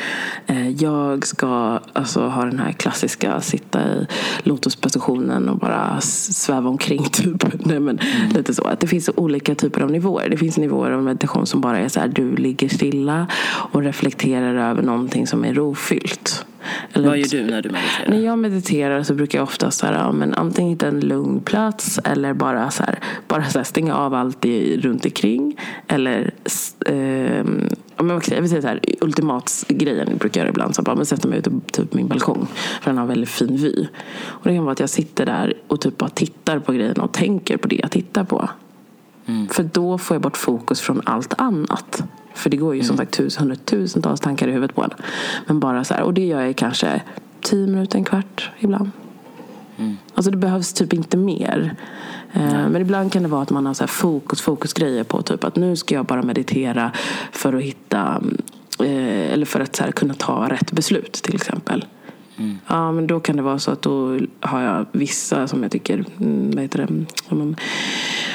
Eh, 0.48 0.70
jag 0.70 1.26
ska 1.26 1.80
alltså, 1.94 2.28
ha 2.28 2.46
den 2.46 2.60
här 2.60 2.72
klassiska 2.72 3.42
sitta 3.42 3.82
i 3.82 4.08
lotuspositionen 4.44 5.50
och 5.50 5.58
bara 5.58 6.02
sväva 6.02 6.70
omkring 6.70 7.04
typ. 7.12 7.66
Nej, 7.66 7.80
men, 7.80 8.00
Lite 8.36 8.54
så. 8.54 8.64
Att 8.64 8.80
det 8.80 8.88
finns 8.88 9.10
olika 9.16 9.56
typer 9.56 9.82
av 9.82 9.92
nivåer. 9.92 10.30
Det 10.30 10.38
finns 10.38 10.58
nivåer 10.58 10.92
av 10.92 11.04
meditation 11.04 11.46
som 11.46 11.62
bara 11.62 11.80
är 11.80 11.88
så 11.88 12.00
här. 12.00 12.08
Du 12.08 12.36
ligger 12.36 12.70
stilla 12.70 13.28
och 13.72 13.82
reflekterar 13.82 14.72
över 14.72 14.84
någonting 14.84 15.28
som 15.28 15.46
är 15.46 15.54
rofyllt. 15.54 16.46
Eller 16.94 17.08
Vad 17.08 17.18
gör 17.18 17.28
du 17.28 17.44
när 17.44 17.62
du 17.62 17.70
mediterar? 17.70 18.10
när 18.10 18.26
jag 18.26 18.40
mediterar 18.40 19.04
så 19.04 19.14
brukar 19.14 19.40
jag 19.40 19.44
ofta 19.44 19.72
så 19.72 19.86
här, 19.86 19.94
ja, 19.94 20.12
men 20.12 20.34
antingen 20.34 20.72
hitta 20.72 20.88
en 20.88 21.00
lugn 21.00 21.40
plats 21.40 22.00
eller 22.04 22.34
bara, 22.34 22.72
så 22.72 22.84
här, 22.84 23.00
bara 23.28 23.46
så 23.46 23.60
här, 23.60 23.64
stänga 23.64 23.96
av 23.96 24.14
allt 24.14 24.46
i, 24.46 24.78
runt 24.82 25.06
omkring. 25.06 25.60
Eller 25.88 26.32
ja, 27.98 28.04
men 28.04 28.22
jag, 28.30 28.42
vill 28.42 28.50
säga 28.50 28.62
så 28.62 28.68
här, 28.68 28.80
ultimatsgrejen 29.02 30.18
brukar 30.18 30.42
jag 30.42 30.46
göra 30.46 30.50
ibland. 30.50 30.76
Så 30.76 30.82
bara, 30.82 30.96
men 30.96 31.06
sätta 31.06 31.28
mig 31.28 31.40
ute 31.40 31.50
på 31.50 31.60
typ 31.72 31.94
min 31.94 32.08
balkong. 32.08 32.48
För 32.82 32.92
den 32.92 32.98
har 32.98 33.06
väldigt 33.06 33.30
fin 33.30 33.58
vy. 33.58 33.88
Och 34.22 34.50
det 34.50 34.56
kan 34.56 34.64
vara 34.64 34.72
att 34.72 34.80
jag 34.80 34.90
sitter 34.90 35.26
där 35.26 35.54
och 35.68 35.82
typ 35.82 35.98
bara 35.98 36.10
tittar 36.10 36.60
på 36.60 36.74
grejerna 36.74 37.04
och 37.04 37.12
tänker 37.12 37.58
på 37.58 37.68
det 37.68 37.76
jag 37.76 37.92
tittar 37.92 38.24
på. 38.24 38.50
För 39.52 39.64
då 39.64 39.98
får 39.98 40.16
jag 40.16 40.22
bort 40.22 40.38
fokus 40.38 40.82
från 40.82 41.02
allt 41.06 41.34
annat. 41.38 42.04
För 42.40 42.50
det 42.50 42.58
går 42.58 42.76
ju 42.76 42.84
som 42.84 42.98
sagt 42.98 43.12
tusen, 43.12 43.42
hundratusentals 43.42 44.20
tankar 44.20 44.48
i 44.48 44.52
huvudet 44.52 44.76
på 44.76 44.84
en. 44.84 44.90
Men 45.48 45.60
bara 45.60 45.84
så 45.84 45.94
här, 45.94 46.04
och 46.04 46.14
det 46.14 46.26
gör 46.26 46.42
jag 46.42 46.56
kanske 46.56 47.02
tio 47.42 47.68
minuter, 47.68 47.98
en 47.98 48.04
kvart 48.04 48.52
ibland. 48.60 48.92
Alltså 50.14 50.32
det 50.32 50.38
behövs 50.38 50.74
typ 50.74 50.94
inte 50.94 51.18
mer. 51.18 51.76
Eh, 52.34 52.42
Men 52.70 52.82
ibland 52.82 53.12
kan 53.12 53.24
det 53.24 53.30
vara 53.30 53.42
att 53.42 53.50
man 53.50 53.66
har 53.66 53.74
så 53.74 53.84
här 53.84 53.88
fokus, 53.88 54.42
fokusgrejer 54.42 55.04
på 55.04 55.22
typ 55.22 55.44
att 55.44 55.56
nu 55.56 55.76
ska 55.76 55.96
jag 55.96 56.06
bara 56.06 56.22
meditera 56.22 56.92
för 57.32 57.54
att 57.54 57.62
hitta 57.64 58.22
eh, 58.80 59.34
eller 59.34 59.46
för 59.46 59.60
att 59.60 59.76
så 59.76 59.84
här, 59.84 59.92
kunna 59.92 60.14
ta 60.14 60.50
rätt 60.50 60.72
beslut 60.72 61.14
till 61.14 61.36
exempel. 61.36 61.86
Ja, 62.68 62.92
men 62.92 63.08
då 63.08 63.20
kan 63.20 63.36
det 63.36 63.42
vara 63.42 63.60
så 63.60 63.72
att 63.72 63.82
då 63.82 64.20
har 64.40 64.62
jag 64.62 64.86
vissa 64.92 65.48
som 65.48 65.64
jag 65.64 65.72
tycker, 65.72 66.06
mm, 66.20 66.52
vad 66.52 66.62
heter 66.62 66.88
det, 66.88 67.06
man, 67.36 67.56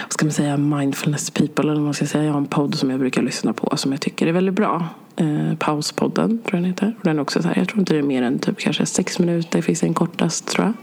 vad 0.03 0.12
ska 0.12 0.25
man 0.25 0.33
säga, 0.33 0.57
mindfulness 0.57 1.31
people 1.31 1.62
eller 1.62 1.75
vad 1.75 1.83
man 1.83 1.95
ska 1.95 2.07
säga. 2.07 2.25
Jag 2.25 2.33
har 2.33 2.38
en 2.38 2.47
podd 2.47 2.75
som 2.75 2.90
jag 2.90 3.01
brukar 3.01 3.23
lyssna 3.23 3.53
på 3.53 3.77
som 3.77 3.93
jag 3.93 4.01
tycker 4.01 4.27
är 4.27 4.33
väldigt 4.33 4.55
bra. 4.55 4.88
Eh, 5.17 5.55
Pauspodden 5.59 6.29
tror 6.29 6.43
jag 6.51 6.62
den 6.62 6.64
heter. 6.64 6.95
Den 7.03 7.17
är 7.19 7.23
också 7.23 7.43
så 7.43 7.49
här, 7.49 7.57
jag 7.59 7.69
tror 7.69 7.79
inte 7.79 7.93
det 7.93 7.99
är 7.99 8.03
mer 8.03 8.23
än 8.23 8.38
typ 8.38 8.59
kanske 8.59 8.87
sex 8.87 9.19
minuter, 9.19 9.62
finns 9.62 9.83
en 9.83 9.95
kortast 9.95 10.47
tror 10.47 10.64
jag. 10.67 10.75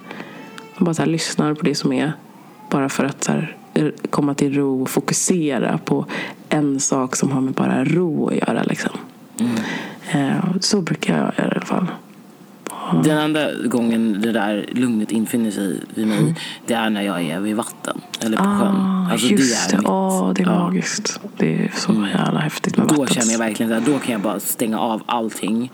Jag 0.77 0.85
bara 0.85 0.93
så 0.93 1.01
här, 1.01 1.09
lyssnar 1.09 1.53
på 1.53 1.65
det 1.65 1.75
som 1.75 1.93
är 1.93 2.13
bara 2.69 2.89
för 2.89 3.03
att 3.03 3.23
så 3.23 3.31
här, 3.31 3.55
komma 4.09 4.33
till 4.33 4.53
ro 4.53 4.81
och 4.81 4.89
fokusera 4.89 5.77
på 5.77 6.05
en 6.49 6.79
sak 6.79 7.15
som 7.15 7.31
har 7.31 7.41
med 7.41 7.53
bara 7.53 7.85
ro 7.85 8.27
att 8.27 8.35
göra. 8.35 8.63
Liksom. 8.63 8.91
Eh, 10.11 10.55
så 10.59 10.81
brukar 10.81 11.17
jag 11.17 11.23
göra 11.23 11.33
i 11.37 11.55
alla 11.55 11.65
fall. 11.65 11.87
Den 13.03 13.17
enda 13.17 13.53
gången 13.65 14.21
det 14.21 14.31
där 14.31 14.65
lugnet 14.71 15.11
infinner 15.11 15.51
sig 15.51 15.79
vid 15.95 16.07
mig 16.07 16.35
det 16.65 16.73
är 16.73 16.89
när 16.89 17.01
jag 17.01 17.21
är 17.21 17.39
vid 17.39 17.55
vatten 17.55 18.01
eller 18.21 18.37
på 18.37 18.43
sjön. 18.43 18.75
Ah, 18.75 19.11
Alltså, 19.11 19.27
just 19.27 19.69
det. 19.69 19.77
mitt- 19.77 19.87
Åh, 19.87 20.33
det 20.33 20.41
är 20.41 20.45
ja. 20.47 20.59
magiskt. 20.59 21.19
Det 21.37 21.65
är 21.65 21.71
så 21.75 21.93
jävla 22.13 22.39
häftigt 22.39 22.77
med 22.77 22.87
Då 22.87 22.95
vattnet. 22.95 23.13
känner 23.17 23.31
jag 23.31 23.39
verkligen 23.39 23.73
att 23.73 23.85
då 23.85 23.99
kan 23.99 24.11
jag 24.11 24.21
bara 24.21 24.39
stänga 24.39 24.79
av 24.79 25.03
allting. 25.05 25.71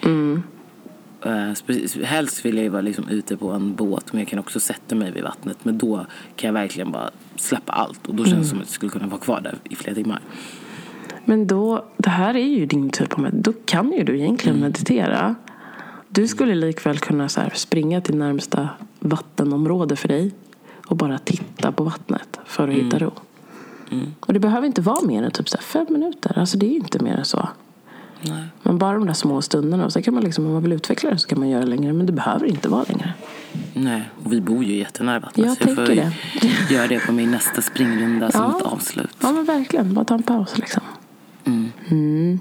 Eh, 1.25 1.29
spe- 1.29 2.03
helst 2.05 2.45
vill 2.45 2.55
jag 2.55 2.63
ju 2.63 2.69
vara 2.69 2.81
liksom 2.81 3.09
ute 3.09 3.37
på 3.37 3.51
en 3.51 3.75
båt 3.75 4.13
men 4.13 4.19
jag 4.21 4.27
kan 4.27 4.39
också 4.39 4.59
sätta 4.59 4.95
mig 4.95 5.11
vid 5.11 5.23
vattnet. 5.23 5.57
Men 5.63 5.77
då 5.77 5.95
kan 6.35 6.47
jag 6.47 6.53
verkligen 6.53 6.91
bara 6.91 7.09
släppa 7.35 7.71
allt 7.73 8.07
och 8.07 8.15
då 8.15 8.25
känns 8.25 8.39
det 8.41 8.47
som 8.49 8.57
att 8.57 8.63
jag 8.65 8.73
skulle 8.73 8.89
kunna 8.91 9.07
vara 9.07 9.19
kvar 9.21 9.41
där 9.41 9.55
i 9.69 9.75
flera 9.75 9.95
timmar. 9.95 10.19
Men 11.25 11.47
då, 11.47 11.85
det 11.97 12.09
här 12.09 12.35
är 12.35 12.47
ju 12.47 12.65
din 12.65 12.89
typ 12.89 13.13
av 13.13 13.19
med- 13.19 13.33
Då 13.33 13.53
kan 13.65 13.91
ju 13.91 14.03
du 14.03 14.19
egentligen 14.19 14.59
meditera. 14.59 15.35
Du 16.09 16.27
skulle 16.27 16.55
likväl 16.55 16.99
kunna 16.99 17.29
så 17.29 17.41
springa 17.53 18.01
till 18.01 18.15
närmsta 18.17 18.69
vattenområde 18.99 19.95
för 19.95 20.07
dig 20.07 20.31
och 20.87 20.97
bara 20.97 21.17
titta 21.17 21.71
på 21.71 21.83
vattnet 21.83 22.39
för 22.45 22.67
att 22.67 22.73
hitta 22.73 22.99
ro. 22.99 23.11
Och 24.19 24.33
det 24.33 24.39
behöver 24.39 24.67
inte 24.67 24.81
vara 24.81 25.01
mer 25.01 25.23
än 25.23 25.31
typ 25.31 25.49
så 25.49 25.57
fem 25.57 25.85
minuter. 25.89 26.39
Alltså 26.39 26.57
det 26.57 26.65
är 26.65 26.75
inte 26.75 26.99
mer 27.03 27.13
än 27.17 27.25
så. 27.25 27.49
Nej. 28.21 28.43
Men 28.63 28.77
bara 28.77 28.93
de 28.97 29.05
där 29.07 29.13
små 29.13 29.41
stunderna. 29.41 29.85
Och 29.85 29.93
sen 29.93 30.03
kan 30.03 30.13
man 30.13 30.23
liksom, 30.23 30.45
om 30.45 30.53
man 30.53 30.61
vill 30.63 30.71
utveckla 30.73 31.09
det 31.09 31.17
så 31.17 31.27
kan 31.27 31.39
man 31.39 31.49
göra 31.49 31.65
längre. 31.65 31.93
Men 31.93 32.05
det 32.05 32.11
behöver 32.13 32.45
inte 32.45 32.69
vara 32.69 32.83
längre. 32.87 33.13
Nej, 33.73 34.09
och 34.23 34.33
vi 34.33 34.41
bor 34.41 34.63
ju 34.63 34.75
jättenära 34.77 35.19
vattnet. 35.19 35.45
Jag 35.45 35.57
så 35.57 35.63
jag 35.69 35.75
får 35.75 35.95
ju 35.95 36.03
göra 36.75 36.87
det 36.87 36.99
på 36.99 37.11
min 37.11 37.31
nästa 37.31 37.61
springrunda 37.61 38.31
som 38.31 38.41
Ja. 38.41 38.57
ett 38.57 38.63
avslut. 38.65 39.09
Ja 39.21 39.31
men 39.31 39.45
verkligen. 39.45 39.93
Bara 39.93 40.05
ta 40.05 40.13
en 40.13 40.23
paus 40.23 40.57
liksom. 40.57 40.83
Mm. 41.89 42.39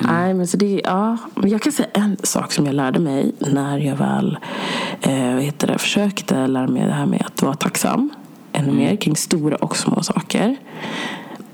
Nej 0.00 0.34
men 0.34 0.46
så 0.46 0.56
det, 0.56 0.80
ja. 0.84 1.16
Jag 1.42 1.62
kan 1.62 1.72
säga 1.72 1.88
en 1.92 2.16
sak 2.22 2.52
som 2.52 2.66
jag 2.66 2.74
lärde 2.74 2.98
mig 2.98 3.32
när 3.38 3.78
jag 3.78 3.96
väl 3.96 4.38
eh, 5.00 5.34
vad 5.34 5.42
heter 5.42 5.66
det, 5.66 5.78
försökte 5.78 6.46
lära 6.46 6.66
mig 6.66 6.82
det 6.82 6.92
här 6.92 7.06
med 7.06 7.22
att 7.26 7.42
vara 7.42 7.54
tacksam 7.54 8.10
ännu 8.52 8.72
mer 8.72 8.96
kring 8.96 9.16
stora 9.16 9.56
och 9.56 9.76
små 9.76 10.02
saker. 10.02 10.56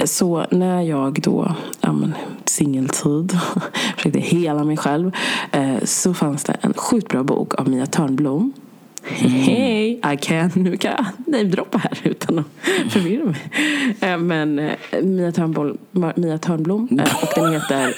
Så 0.04 0.46
när 0.50 0.82
jag 0.82 1.20
då, 1.22 1.54
ja 1.80 1.92
men 1.92 2.14
singeltid, 2.44 3.38
försökte 3.96 4.20
hela 4.20 4.64
mig 4.64 4.76
själv 4.76 5.12
eh, 5.52 5.84
så 5.84 6.14
fanns 6.14 6.44
det 6.44 6.56
en 6.60 6.74
sjukt 6.74 7.08
bra 7.08 7.22
bok 7.22 7.54
av 7.54 7.68
Mia 7.68 7.86
Törnblom 7.86 8.52
Hej, 9.04 9.90
I 10.14 10.16
can, 10.20 10.50
nu 10.54 10.76
kan 10.76 10.90
jag 10.90 11.06
namedroppa 11.26 11.78
här 11.78 11.98
utan 12.04 12.38
att 12.38 12.46
förvirra 12.92 13.24
mig. 13.24 13.50
Eh, 14.00 14.18
Men 14.18 14.58
eh, 14.58 14.72
Mia 15.02 15.32
Törnblom, 15.32 15.78
Mia 16.16 16.38
Törnblom 16.38 16.88
eh, 17.00 17.22
och 17.22 17.28
den 17.34 17.52
heter 17.52 17.94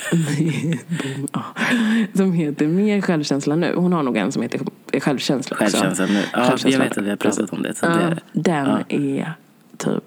som 2.16 2.32
heter 2.32 2.66
Mer 2.66 3.00
självkänsla 3.00 3.56
nu. 3.56 3.74
Hon 3.76 3.92
har 3.92 4.02
nog 4.02 4.16
en 4.16 4.32
som 4.32 4.42
heter 4.42 4.60
Självkänsla 5.00 5.56
också. 5.60 5.76
Självkänslan 5.76 6.08
nu. 6.08 6.22
Ja, 6.32 6.38
Självkänsla. 6.38 6.70
jag 6.70 6.78
vet 6.78 6.98
att 6.98 7.04
vi 7.04 7.10
har 7.10 7.16
pratat 7.16 7.52
om 7.52 7.62
det 7.62 7.74
Ja, 7.82 8.10
den 8.32 8.66
Ja. 8.66 8.78
är 8.88 9.32
typ 9.78 10.04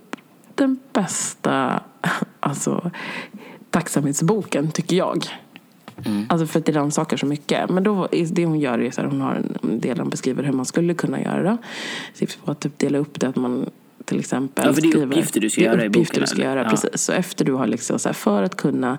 den 0.55 0.79
bästa 0.93 1.83
alltså, 2.39 2.91
tacksamhetsboken 3.69 4.71
tycker 4.71 4.95
jag. 4.95 5.25
Alltså 6.29 6.47
för 6.47 6.59
att 6.59 6.65
det 6.65 6.71
rannsakar 6.71 7.17
så 7.17 7.25
mycket. 7.25 7.69
Men 7.69 7.83
då, 7.83 8.07
är 8.11 8.25
det 8.25 8.45
hon 8.45 8.59
gör 8.59 8.79
är 8.79 8.91
så 8.91 9.01
här, 9.01 9.07
hon 9.07 9.21
har 9.21 9.41
en 9.63 9.79
del 9.79 9.99
hon 9.99 10.09
beskriver 10.09 10.43
hur 10.43 10.53
man 10.53 10.65
skulle 10.65 10.93
kunna 10.93 11.21
göra. 11.21 11.57
Tips 12.17 12.35
på 12.35 12.51
att 12.51 12.59
typ 12.59 12.79
dela 12.79 12.97
upp 12.97 13.19
det, 13.19 13.27
att 13.27 13.35
man 13.35 13.69
till 14.05 14.19
exempel 14.19 14.65
Ja, 14.67 14.73
för 14.73 14.81
det 14.81 14.87
är 14.87 14.91
skriver- 14.91 15.07
uppgifter 15.07 15.41
du 15.41 15.49
ska 15.49 15.61
göra 15.61 15.85
i 15.85 15.89
boken, 15.89 16.21
du 16.21 16.27
ska 16.27 16.35
eller? 16.41 16.49
göra, 16.49 16.63
Ja. 16.63 16.69
precis. 16.69 16.89
Så 17.01 17.11
efter 17.11 17.45
du 17.45 17.53
har 17.53 17.67
liksom 17.67 17.99
så 17.99 18.09
här, 18.09 18.13
för 18.13 18.43
att 18.43 18.55
kunna 18.55 18.97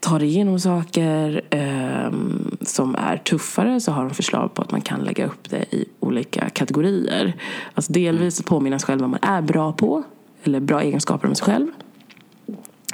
ta 0.00 0.18
dig 0.18 0.28
igenom 0.28 0.60
saker 0.60 1.42
ehm, 1.50 2.56
som 2.60 2.94
är 2.98 3.16
tuffare 3.16 3.80
så 3.80 3.92
har 3.92 4.04
de 4.04 4.14
förslag 4.14 4.54
på 4.54 4.62
att 4.62 4.70
man 4.72 4.80
kan 4.80 5.00
lägga 5.00 5.26
upp 5.26 5.50
det 5.50 5.74
i 5.74 5.84
olika 6.00 6.48
kategorier. 6.48 7.32
Alltså 7.74 7.92
delvis 7.92 8.42
påminna 8.42 8.78
sig 8.78 8.86
själv 8.86 9.00
vad 9.00 9.10
man 9.10 9.20
är 9.22 9.42
bra 9.42 9.72
på, 9.72 10.02
eller 10.44 10.60
bra 10.60 10.82
egenskaper 10.82 11.28
om 11.28 11.34
sig 11.34 11.44
själv 11.46 11.66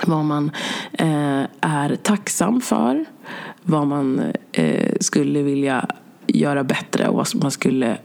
vad 0.06 0.24
man 0.24 0.50
eh, 0.92 1.42
är 1.60 1.96
tacksam 2.02 2.60
för, 2.60 3.04
vad 3.62 3.86
man 3.86 4.32
eh, 4.52 4.92
skulle 5.00 5.42
vilja 5.42 5.86
göra 6.26 6.64
bättre 6.64 7.08
och 7.08 7.14
vad 7.16 7.42
man 7.42 7.50
skulle 7.50 7.98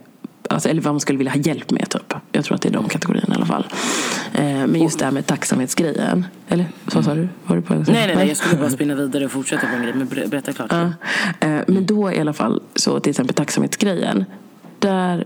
Alltså, 0.49 0.69
eller 0.69 0.81
vad 0.81 0.93
man 0.93 0.99
skulle 0.99 1.17
vilja 1.17 1.31
ha 1.33 1.39
hjälp 1.39 1.71
med 1.71 1.89
typ. 1.89 2.13
Jag 2.31 2.45
tror 2.45 2.55
att 2.55 2.61
det 2.61 2.69
är 2.69 2.73
de 2.73 2.89
kategorierna 2.89 3.33
i 3.33 3.37
alla 3.37 3.45
fall. 3.45 3.67
Eh, 4.33 4.43
men 4.43 4.81
just 4.81 4.99
det 4.99 5.05
här 5.05 5.11
med 5.11 5.25
tacksamhetsgrejen. 5.25 6.25
Eller 6.47 6.65
vad 6.93 7.05
sa 7.05 7.13
du? 7.15 7.27
Var 7.45 7.55
du 7.55 7.61
på? 7.61 7.73
Nej, 7.73 7.83
nej, 7.87 8.15
nej, 8.15 8.27
jag 8.27 8.37
skulle 8.37 8.61
bara 8.61 8.69
spinna 8.69 8.95
vidare 8.95 9.25
och 9.25 9.31
fortsätta 9.31 9.67
på 9.67 9.75
en 9.75 9.81
grej. 9.83 9.93
Men 9.93 10.07
ber- 10.07 10.27
berätta 10.27 10.53
klart. 10.53 10.71
Ja. 10.71 10.81
Eh, 11.47 11.61
Men 11.67 11.85
då 11.85 12.11
i 12.11 12.19
alla 12.19 12.33
fall, 12.33 12.61
så 12.75 12.99
till 12.99 13.09
exempel 13.09 13.35
tacksamhetsgrejen. 13.35 14.25
Där 14.79 15.25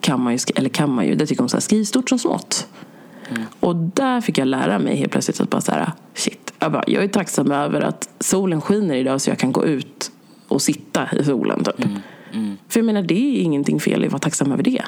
kan 0.00 0.20
man 0.20 0.32
ju, 0.32 0.38
eller 0.54 0.68
kan 0.68 0.90
man 0.90 1.06
ju, 1.06 1.14
där 1.14 1.26
tycker 1.26 1.42
hon 1.42 1.48
så 1.48 1.56
här, 1.56 1.62
skriv 1.62 1.84
stort 1.84 2.08
som 2.08 2.18
smått. 2.18 2.66
Och 3.60 3.76
där 3.76 4.20
fick 4.20 4.38
jag 4.38 4.48
lära 4.48 4.78
mig 4.78 4.96
helt 4.96 5.12
plötsligt 5.12 5.40
att 5.40 5.50
bara 5.50 5.60
så 5.60 5.72
här, 5.72 5.92
shit. 6.14 6.52
Jag, 6.58 6.72
bara, 6.72 6.84
jag 6.86 7.04
är 7.04 7.08
tacksam 7.08 7.52
över 7.52 7.80
att 7.80 8.08
solen 8.20 8.60
skiner 8.60 8.94
idag 8.94 9.20
så 9.20 9.30
jag 9.30 9.38
kan 9.38 9.52
gå 9.52 9.64
ut 9.64 10.10
och 10.48 10.62
sitta 10.62 11.08
i 11.20 11.24
solen 11.24 11.64
typ. 11.64 11.86
För 12.68 12.80
jag 12.80 12.84
menar, 12.84 13.02
det 13.02 13.38
är 13.38 13.42
ingenting 13.42 13.80
fel 13.80 14.02
i 14.04 14.06
att 14.06 14.12
vara 14.12 14.20
tacksam 14.20 14.52
över 14.52 14.62
det. 14.62 14.82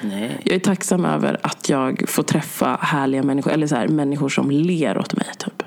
Nej. 0.00 0.40
Jag 0.44 0.54
är 0.54 0.60
tacksam 0.60 1.04
över 1.04 1.40
att 1.42 1.68
jag 1.68 2.04
får 2.08 2.22
träffa 2.22 2.78
härliga 2.80 3.22
människor, 3.22 3.52
eller 3.52 3.66
så 3.66 3.74
här, 3.76 3.88
människor 3.88 4.28
som 4.28 4.50
ler 4.50 4.98
åt 4.98 5.16
mig. 5.16 5.26
Typ. 5.38 5.62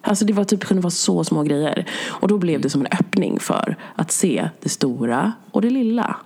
Alltså 0.00 0.24
det 0.24 0.32
var 0.32 0.44
typ, 0.44 0.64
kunde 0.64 0.82
vara 0.82 0.90
så 0.90 1.24
små 1.24 1.42
grejer. 1.42 1.86
Och 2.06 2.28
då 2.28 2.38
blev 2.38 2.60
det 2.60 2.70
som 2.70 2.80
en 2.80 2.86
öppning 3.00 3.40
för 3.40 3.76
att 3.94 4.12
se 4.12 4.48
det 4.60 4.68
stora 4.68 5.32
och 5.50 5.62
det 5.62 5.70
lilla. 5.70 6.16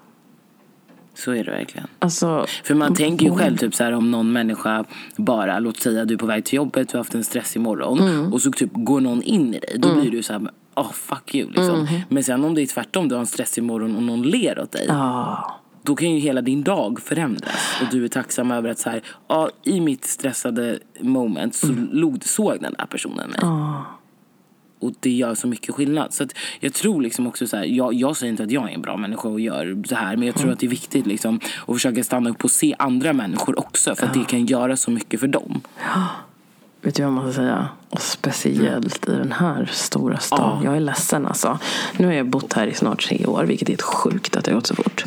Så 1.24 1.33
är 1.33 1.44
det 1.44 1.50
verkligen. 1.50 1.87
Alltså, 1.98 2.46
För 2.64 2.74
man 2.74 2.94
tänker 2.94 3.26
ju 3.26 3.33
själv 3.37 3.57
typ 3.57 3.74
så 3.74 3.85
här 3.85 3.92
om 3.92 4.11
någon 4.11 4.33
människa 4.33 4.85
bara, 5.16 5.59
låt 5.59 5.81
säga 5.81 6.04
du 6.04 6.14
är 6.14 6.18
på 6.18 6.26
väg 6.26 6.44
till 6.44 6.57
jobbet, 6.57 6.88
du 6.88 6.96
har 6.96 7.00
haft 7.00 7.14
en 7.14 7.24
stressig 7.24 7.61
morgon 7.61 7.98
Mm. 7.98 8.33
och 8.33 8.42
så 8.42 8.50
typ 8.50 8.70
går 8.72 9.00
någon 9.00 9.22
in 9.22 9.54
i 9.54 9.59
dig. 9.59 9.76
Då 9.78 9.94
blir 10.00 10.11
du 10.11 10.22
så 10.22 10.33
här, 10.33 10.48
oh 10.76 10.92
fuck 10.92 11.35
you 11.35 11.46
liksom. 11.48 11.74
Mm. 11.81 12.00
Men 12.09 12.24
sen 12.24 12.44
om 12.44 12.54
det 12.54 12.62
är 12.62 12.66
tvärtom, 12.66 13.09
du 13.09 13.14
har 13.14 13.20
en 13.20 13.26
stressig 13.26 13.62
morgon 13.64 13.96
och 13.96 14.02
någon 14.02 14.22
ler 14.22 14.59
åt 14.59 14.72
dig. 14.72 14.85
ja. 14.88 15.54
Då 15.83 15.96
kan 15.96 16.11
ju 16.11 16.18
hela 16.18 16.40
din 16.42 16.62
dag 16.62 17.00
förändras. 17.00 17.76
Och 17.83 17.87
du 17.90 18.04
är 18.04 18.09
tacksam 18.09 18.50
över 18.50 18.70
att 18.70 18.78
så 18.78 18.90
här, 18.90 19.02
ja, 19.28 19.50
i 19.64 19.81
mitt 19.81 20.04
stressade 20.04 20.78
moment 21.00 21.54
så 21.54 21.66
log, 21.92 22.24
såg 22.24 22.59
den 22.61 22.74
där 22.78 22.87
personen 22.87 23.31
mig. 23.31 23.38
Ja. 23.42 23.85
Och 24.79 24.93
det 25.01 25.11
gör 25.11 25.35
så 25.35 25.47
mycket 25.47 25.75
skillnad. 25.75 26.14
Så 26.14 26.23
att 26.23 26.35
jag 26.61 26.75
tror 26.75 27.03
liksom 27.03 27.27
också 27.27 27.47
så 27.47 27.57
här, 27.57 27.64
jag, 27.64 27.95
jag 27.95 28.17
säger 28.17 28.31
inte 28.31 28.43
att 28.43 28.51
jag 28.51 28.71
är 28.71 28.75
en 28.75 28.83
bra 28.83 28.97
människa 28.97 29.29
och 29.29 29.41
gör 29.41 29.83
så 29.88 29.95
här. 29.95 30.17
Men 30.17 30.27
jag 30.27 30.37
tror 30.37 30.53
att 30.53 30.59
det 30.59 30.67
är 30.67 30.71
viktigt 30.71 31.07
liksom 31.07 31.41
att 31.67 31.75
försöka 31.75 32.05
stanna 32.05 32.31
upp 32.31 32.45
och 32.45 32.51
se 32.51 32.75
andra 32.79 33.12
människor 33.12 33.59
också. 33.59 33.95
För 33.95 34.07
att 34.07 34.14
det 34.14 34.25
kan 34.25 34.47
göra 34.47 34.77
så 34.77 34.91
mycket 34.91 35.21
för 35.21 35.27
dem. 35.27 35.61
Vet 36.83 36.95
du 36.95 37.03
vad 37.03 37.12
jag 37.12 37.25
måste 37.25 37.33
säga? 37.33 37.69
Och 37.88 38.01
speciellt 38.01 39.09
i 39.09 39.11
den 39.11 39.33
här 39.33 39.71
stora 39.73 40.19
stan. 40.19 40.61
Ja. 40.62 40.64
Jag 40.64 40.77
är 40.77 40.81
ledsen 40.81 41.27
alltså. 41.27 41.59
Nu 41.97 42.07
har 42.07 42.12
jag 42.12 42.27
bott 42.27 42.53
här 42.53 42.67
i 42.67 42.75
snart 42.75 43.09
tre 43.09 43.27
år, 43.27 43.45
vilket 43.45 43.69
är 43.69 43.73
helt 43.73 43.83
sjukt 43.83 44.37
att 44.37 44.45
det 44.45 44.51
har 44.51 44.57
gått 44.57 44.67
så 44.67 44.75
fort. 44.75 45.05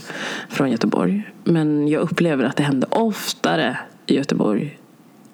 Från 0.49 0.71
Göteborg. 0.71 1.31
Men 1.43 1.87
jag 1.87 2.01
upplever 2.01 2.43
att 2.43 2.55
det 2.55 2.63
händer 2.63 2.89
oftare 2.97 3.77
i 4.05 4.15
Göteborg 4.15 4.77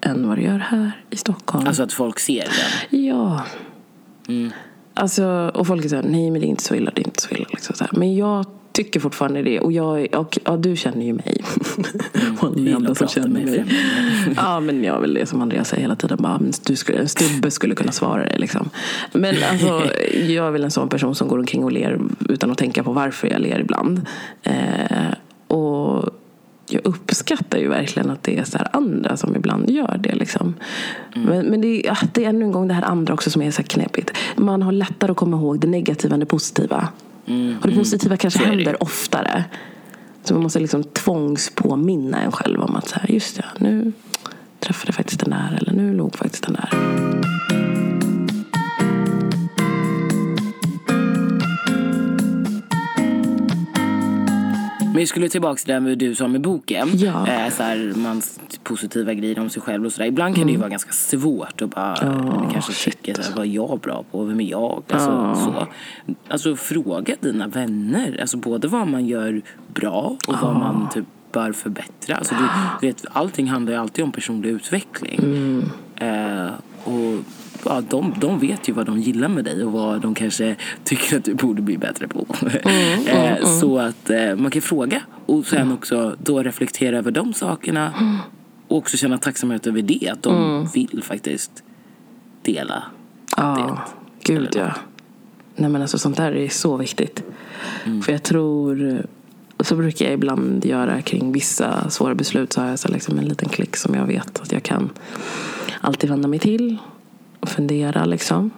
än 0.01 0.27
vad 0.27 0.37
det 0.37 0.43
gör 0.43 0.59
här 0.59 0.91
i 1.09 1.17
Stockholm. 1.17 1.67
Alltså 1.67 1.83
att 1.83 1.93
folk 1.93 2.19
ser 2.19 2.43
den. 2.43 3.05
Ja. 3.05 3.43
Alltså, 4.93 5.51
och 5.53 5.67
folk 5.67 5.85
är 5.85 5.89
såhär, 5.89 6.03
nej 6.03 6.31
men 6.31 6.41
det 6.41 6.47
är 6.47 6.49
inte 6.49 6.63
så 6.63 6.75
illa, 6.75 6.91
det 6.95 7.01
är 7.01 7.07
inte 7.07 7.21
så 7.21 7.35
illa. 7.35 7.45
Liksom 7.49 7.75
så. 7.75 7.85
Men 7.91 8.15
jag 8.15 8.45
tycker 8.77 8.99
fortfarande 8.99 9.41
det. 9.41 9.59
Och, 9.59 9.71
jag, 9.71 10.15
och 10.15 10.39
ja, 10.45 10.57
du 10.57 10.75
känner 10.75 11.05
ju 11.05 11.13
mig. 11.13 11.43
och 12.39 12.47
alla 12.47 12.57
gillar 12.57 12.75
andra 12.75 12.95
som 12.95 13.07
känner 13.07 13.27
mig. 13.27 13.43
främlingar. 13.45 14.33
ja 14.35 14.59
men 14.59 14.83
jag 14.83 15.01
vill 15.01 15.13
det 15.13 15.25
som 15.25 15.41
Andreas 15.41 15.69
säger 15.69 15.81
hela 15.81 15.95
tiden. 15.95 16.17
Bara, 16.21 16.39
men 16.39 16.51
du 16.65 16.75
skulle, 16.75 16.99
en 16.99 17.09
stubbe 17.09 17.51
skulle 17.51 17.75
kunna 17.75 17.91
svara 17.91 18.25
dig. 18.25 18.39
Liksom. 18.39 18.69
Men 19.13 19.35
alltså, 19.51 19.67
jag 20.27 20.47
är 20.47 20.51
väl 20.51 20.63
en 20.63 20.71
sån 20.71 20.89
person 20.89 21.15
som 21.15 21.27
går 21.27 21.39
omkring 21.39 21.63
och 21.63 21.71
ler 21.71 21.99
utan 22.29 22.51
att 22.51 22.57
tänka 22.57 22.83
på 22.83 22.91
varför 22.91 23.27
jag 23.27 23.41
ler 23.41 23.59
ibland. 23.59 24.01
Eh, 24.43 25.13
och 25.47 26.09
jag 26.69 26.85
uppskattar 26.85 27.57
ju 27.57 27.67
verkligen 27.67 28.09
att 28.09 28.23
det 28.23 28.37
är 28.37 28.43
så 28.43 28.57
andra 28.73 29.17
som 29.17 29.35
ibland 29.35 29.69
gör 29.69 29.97
det. 30.03 30.15
Liksom. 30.15 30.53
Men, 31.13 31.45
men 31.45 31.61
det, 31.61 31.67
är, 31.67 31.85
ja, 31.85 31.97
det 32.13 32.25
är 32.25 32.29
ännu 32.29 32.45
en 32.45 32.51
gång 32.51 32.67
det 32.67 32.73
här 32.73 32.81
andra 32.81 33.13
också 33.13 33.29
som 33.29 33.41
är 33.41 33.51
så 33.51 33.63
knepigt. 33.63 34.11
Man 34.35 34.61
har 34.61 34.71
lättare 34.71 35.11
att 35.11 35.17
komma 35.17 35.37
ihåg 35.37 35.59
det 35.59 35.67
negativa 35.67 36.13
än 36.13 36.19
det 36.19 36.25
positiva. 36.25 36.87
och 37.61 37.69
det 37.69 37.75
positiva 37.75 38.17
kanske 38.17 38.39
det 38.39 38.45
ju. 38.45 38.51
händer 38.51 38.83
oftare. 38.83 39.43
Så 40.23 40.33
man 40.33 40.43
måste 40.43 40.59
liksom 40.59 40.83
tvångspåminna 40.83 42.21
en 42.21 42.31
själv 42.31 42.61
om 42.61 42.75
att 42.75 42.87
så 42.87 42.99
här, 42.99 43.11
just 43.11 43.37
det, 43.37 43.45
nu 43.57 43.91
träffade 44.59 44.87
jag 44.87 44.95
faktiskt 44.95 45.19
den 45.19 45.29
där 45.29 45.57
eller 45.61 45.73
nu 45.73 45.93
låg 45.93 46.15
faktiskt 46.15 46.43
den 46.43 46.53
där. 46.53 46.69
Men 54.97 55.01
jag 55.01 55.09
skulle 55.09 55.29
tillbaka 55.29 55.57
till 55.57 55.73
det 55.73 55.79
med 55.79 55.97
du 55.97 56.15
sa 56.15 56.27
med 56.27 56.41
boken. 56.41 56.89
Ja. 56.93 57.27
Eh, 57.27 57.49
så 57.49 57.63
här, 57.63 57.93
mans 57.95 58.39
positiva 58.63 59.13
grejer 59.13 59.39
om 59.39 59.49
sig 59.49 59.61
själv 59.61 59.85
och 59.85 59.91
sådär. 59.91 60.05
Ibland 60.05 60.35
kan 60.35 60.47
det 60.47 60.51
ju 60.51 60.57
vara 60.59 60.69
ganska 60.69 60.91
svårt 60.91 61.61
att 61.61 61.69
bara 61.69 61.97
Ja, 62.01 62.49
kanske 62.53 62.91
tycka 62.91 63.13
så 63.13 63.21
här, 63.21 63.37
vad 63.37 63.45
är 63.45 63.49
jag 63.49 63.79
bra 63.79 64.03
på? 64.11 64.23
Vem 64.23 64.39
är 64.39 64.51
jag? 64.51 64.83
Alltså, 64.89 65.35
så. 65.45 65.67
alltså 66.27 66.55
fråga 66.55 67.15
dina 67.19 67.47
vänner. 67.47 68.17
Alltså 68.21 68.37
både 68.37 68.67
vad 68.67 68.87
man 68.87 69.05
gör 69.05 69.41
bra 69.73 70.17
och 70.27 70.35
vad 70.41 70.55
man 70.55 70.89
typ 70.93 71.05
bör 71.31 71.51
förbättra. 71.51 72.15
Alltså, 72.15 72.35
du 72.35 72.47
vet, 72.87 73.05
allting 73.13 73.47
handlar 73.47 73.73
ju 73.73 73.79
alltid 73.79 74.03
om 74.03 74.11
personlig 74.11 74.49
utveckling. 74.49 75.19
Eh, 75.95 76.49
och 76.83 77.23
ja, 77.65 77.81
de, 77.89 78.13
de 78.19 78.39
vet 78.39 78.69
ju 78.69 78.73
vad 78.73 78.85
de 78.85 78.99
gillar 78.99 79.27
med 79.27 79.45
dig 79.45 79.63
och 79.63 79.71
vad 79.71 80.01
de 80.01 80.15
kanske 80.15 80.55
tycker 80.83 81.17
att 81.17 81.23
du 81.23 81.33
borde 81.33 81.61
bli 81.61 81.77
bättre 81.77 82.07
på. 82.07 82.25
Mm, 82.63 83.07
Eh, 83.07 83.45
Så 83.59 83.77
att 83.79 84.09
eh, 84.09 84.35
man 84.35 84.51
kan 84.51 84.61
fråga 84.61 85.01
och 85.25 85.45
sen 85.45 85.71
också 85.71 86.15
då 86.23 86.43
reflektera 86.43 86.97
över 86.97 87.11
de 87.11 87.33
sakerna 87.33 87.93
och 88.67 88.77
också 88.77 88.97
känna 88.97 89.17
tacksamhet 89.17 89.67
över 89.67 89.81
det, 89.81 90.09
att 90.09 90.23
de 90.23 90.65
vill 90.73 91.03
faktiskt 91.03 91.63
dela 92.41 92.83
Ja, 93.37 93.79
gud 94.23 94.49
ja. 94.55 94.71
Nej 95.55 95.69
men 95.69 95.81
alltså 95.81 95.97
sånt 95.97 96.17
där 96.17 96.31
är 96.31 96.49
så 96.49 96.77
viktigt. 96.77 97.23
För 98.05 98.11
jag 98.11 98.23
tror, 98.23 99.01
så 99.59 99.75
brukar 99.75 100.05
jag 100.05 100.13
ibland 100.13 100.65
göra 100.65 101.01
kring 101.01 101.31
vissa 101.31 101.89
svåra 101.89 102.15
beslut 102.15 102.53
så 102.53 102.61
har 102.61 102.67
jag 102.67 102.79
så 102.79 102.87
liksom 102.87 103.17
en 103.19 103.25
liten 103.25 103.49
klick 103.49 103.75
som 103.75 103.95
jag 103.95 104.05
vet 104.05 104.39
att 104.39 104.51
jag 104.51 104.63
kan 104.63 104.89
alltid 105.81 106.09
vända 106.09 106.27
mig 106.27 106.39
till 106.39 106.77
och 107.39 107.49
fundera 107.49 108.05
liksom 108.05 108.51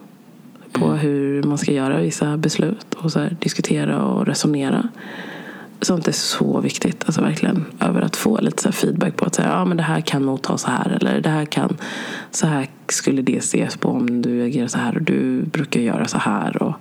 på 0.72 0.92
hur 0.92 1.44
man 1.44 1.58
ska 1.58 1.72
göra 1.72 2.02
vissa 2.02 2.38
beslut 2.38 2.94
och 2.94 3.12
så 3.12 3.20
här, 3.20 3.38
diskutera 3.40 4.04
och 4.04 4.26
resonera. 4.26 4.90
Sånt 5.82 6.08
är 6.08 6.12
så 6.12 6.60
viktigt, 6.60 7.04
alltså 7.06 7.22
verkligen. 7.22 7.66
Över 7.80 8.02
att 8.02 8.16
få 8.16 8.42
lite 8.42 8.64
så 8.64 8.72
feedback 8.72 9.16
på 9.16 9.26
att 9.26 9.36
säga, 9.36 9.48
ja 9.48 9.66
men 9.66 9.78
det 9.78 9.84
här 9.84 10.02
kan 10.02 10.26
nog 10.26 10.42
ta 10.42 10.58
så 10.58 10.68
här 10.68 10.98
eller 11.02 11.22
det 11.22 11.30
här 11.30 11.46
kan, 11.46 11.78
så 12.32 12.48
här 12.48 12.68
skulle 12.88 13.22
det 13.22 13.38
ses 13.38 13.78
på 13.78 13.90
om 13.90 14.22
du 14.22 14.46
agerar 14.46 14.68
så 14.68 14.78
här 14.78 14.96
och 14.96 15.02
du 15.02 15.42
brukar 15.42 15.82
göra 15.82 16.08
så 16.08 16.18
här 16.18 16.64
och 16.64 16.74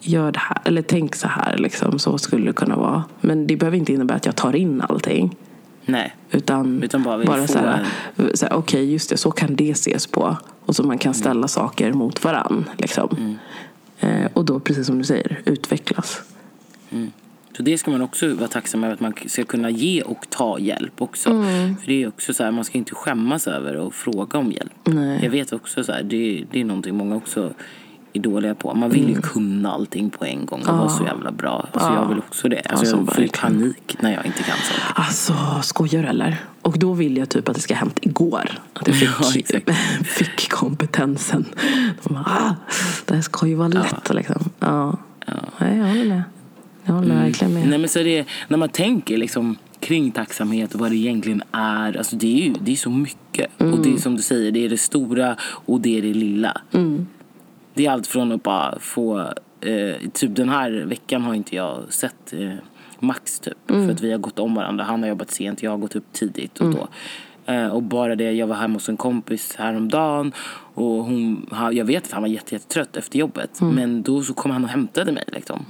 gör 0.00 0.32
det 0.32 0.38
här, 0.38 0.58
eller 0.64 0.82
tänk 0.82 1.14
så 1.14 1.28
här 1.28 1.56
liksom, 1.58 1.98
så 1.98 2.18
skulle 2.18 2.46
det 2.46 2.52
kunna 2.52 2.76
vara. 2.76 3.04
Men 3.20 3.46
det 3.46 3.56
behöver 3.56 3.78
inte 3.78 3.92
innebära 3.92 4.16
att 4.16 4.26
jag 4.26 4.36
tar 4.36 4.56
in 4.56 4.82
allting. 4.88 5.36
Nej. 5.86 6.14
Utan, 6.30 6.82
Utan 6.82 7.02
bara 7.02 7.38
få 7.38 7.46
så 7.46 7.58
här, 7.58 7.86
så 8.34 8.46
här, 8.46 8.52
okej 8.52 8.92
just 8.92 9.10
det, 9.10 9.16
så 9.16 9.30
kan 9.30 9.56
det 9.56 9.70
ses 9.70 10.06
på. 10.06 10.36
Och 10.66 10.76
så 10.76 10.82
man 10.82 10.98
kan 10.98 11.14
ställa 11.14 11.48
saker 11.48 11.92
mot 11.92 12.24
varann. 12.24 12.64
Liksom. 12.78 13.38
Eh, 14.00 14.26
och 14.32 14.44
då, 14.44 14.60
precis 14.60 14.86
som 14.86 14.98
du 14.98 15.04
säger, 15.04 15.40
utvecklas. 15.44 16.22
Så 17.56 17.62
det 17.62 17.78
ska 17.78 17.90
man 17.90 18.02
också 18.02 18.34
vara 18.34 18.48
tacksam 18.48 18.84
över, 18.84 18.94
att 18.94 19.00
man 19.00 19.14
ska 19.26 19.44
kunna 19.44 19.70
ge 19.70 20.02
och 20.02 20.26
ta 20.30 20.58
hjälp 20.58 21.02
också. 21.02 21.30
Mm. 21.30 21.76
För 21.76 21.86
det 21.86 22.02
är 22.02 22.08
också 22.08 22.34
så 22.34 22.44
här, 22.44 22.50
man 22.50 22.64
ska 22.64 22.78
inte 22.78 22.94
skämmas 22.94 23.46
över 23.46 23.86
att 23.86 23.94
fråga 23.94 24.38
om 24.38 24.52
hjälp. 24.52 24.72
Nej. 24.84 25.20
Jag 25.22 25.30
vet 25.30 25.52
också 25.52 25.84
så 25.84 25.92
här, 25.92 26.02
det, 26.02 26.44
det 26.50 26.60
är 26.60 26.64
någonting 26.64 26.94
många 26.94 27.16
också 27.16 27.54
är 28.16 28.20
dåliga 28.20 28.54
på. 28.54 28.74
Man 28.74 28.90
vill 28.90 29.02
ju 29.04 29.10
Mm. 29.10 29.22
kunna 29.22 29.72
allting 29.72 30.10
på 30.10 30.24
en 30.24 30.46
gång 30.46 30.60
och 30.60 30.78
vara 30.78 30.88
så 30.88 31.04
jävla 31.04 31.32
bra. 31.32 31.68
Alltså 31.72 31.92
jag 31.92 32.08
vill 32.08 32.18
också 32.18 32.48
det. 32.48 32.60
Alltså 32.60 32.86
så 32.86 32.96
jag 32.96 33.14
får 33.14 33.22
ju 33.24 33.28
panik 33.28 33.96
när 34.00 34.12
jag 34.14 34.26
inte 34.26 34.42
kan 34.42 34.56
saker. 34.56 34.82
Alltså, 34.94 35.34
skojar 35.62 36.02
du 36.02 36.08
eller? 36.08 36.36
Och 36.62 36.78
då 36.78 36.92
vill 36.92 37.16
jag 37.16 37.28
typ 37.28 37.48
att 37.48 37.54
det 37.54 37.60
ska 37.60 37.74
ha 37.74 37.78
hänt 37.78 37.98
igår. 38.02 38.50
Att 38.72 38.88
jag 38.88 38.96
Ja, 39.20 39.24
fick, 39.32 39.36
exakt. 39.54 39.70
fick 40.08 40.50
kompetensen. 40.52 41.44
De 42.02 42.14
bara, 42.14 42.24
ah, 42.26 42.54
det 43.04 43.14
här 43.14 43.22
ska 43.22 43.46
ju 43.46 43.54
vara 43.54 43.68
lätt. 43.68 44.14
Liksom. 44.14 44.50
Ja. 44.60 44.96
Nej, 45.58 45.78
jag 45.78 45.86
håller 45.86 46.04
med. 46.04 46.22
Jag 46.84 46.94
håller 46.94 47.14
verkligen 47.14 47.54
med. 47.54 47.68
Nej, 47.68 47.78
men 47.78 47.88
så 47.88 47.98
det, 47.98 48.24
när 48.48 48.58
man 48.58 48.68
tänker 48.68 49.16
liksom 49.18 49.56
kring 49.80 50.10
tacksamhet 50.10 50.74
och 50.74 50.80
vad 50.80 50.90
det 50.90 50.96
egentligen 50.96 51.42
är. 51.52 51.96
Alltså 51.98 52.16
det 52.16 52.26
är 52.42 52.46
ju 52.46 52.54
det 52.60 52.72
är 52.72 52.76
så 52.76 52.90
mycket. 52.90 53.46
Och 53.56 53.66
Mm. 53.66 53.82
det 53.82 53.92
är 53.92 53.96
som 53.96 54.16
du 54.16 54.22
säger, 54.22 54.52
det 54.52 54.64
är 54.64 54.68
det 54.68 54.78
stora 54.78 55.36
och 55.42 55.80
det 55.80 55.98
är 55.98 56.02
det 56.02 56.14
lilla. 56.14 56.60
Mm. 56.72 57.06
Det 57.76 57.86
är 57.86 57.90
allt 57.90 58.06
från 58.06 58.32
att 58.32 58.42
bara 58.42 58.78
få, 58.78 59.20
eh, 59.60 59.96
typ 60.12 60.36
den 60.36 60.48
här 60.48 60.70
veckan 60.70 61.22
har 61.22 61.34
inte 61.34 61.56
jag 61.56 61.82
sett 61.88 62.32
eh, 62.32 62.52
Max 62.98 63.40
typ. 63.40 63.70
Mm. 63.70 63.86
För 63.86 63.94
att 63.94 64.00
vi 64.00 64.10
har 64.12 64.18
gått 64.18 64.38
om 64.38 64.54
varandra. 64.54 64.84
Han 64.84 65.02
har 65.02 65.08
jobbat 65.08 65.30
sent, 65.30 65.62
jag 65.62 65.70
har 65.70 65.78
gått 65.78 65.96
upp 65.96 66.12
tidigt 66.12 66.58
och 66.60 66.66
Mm. 66.66 66.76
då. 66.78 66.88
Eh, 67.52 67.66
och 67.68 67.82
bara 67.82 68.16
det, 68.16 68.32
jag 68.32 68.46
var 68.46 68.56
hemma 68.56 68.74
hos 68.74 68.88
en 68.88 68.96
kompis 68.96 69.56
häromdagen 69.56 70.32
och 70.74 71.04
hon, 71.04 71.46
jag 71.72 71.84
vet 71.84 72.04
att 72.04 72.12
han 72.12 72.22
var 72.22 72.28
jätte, 72.28 72.54
jättetrött 72.54 72.96
efter 72.96 73.18
jobbet. 73.18 73.60
Mm. 73.60 73.74
Men 73.74 74.02
då 74.02 74.22
så 74.22 74.34
kom 74.34 74.50
han 74.50 74.64
och 74.64 74.70
hämtade 74.70 75.12
mig 75.12 75.24
liksom. 75.26 75.64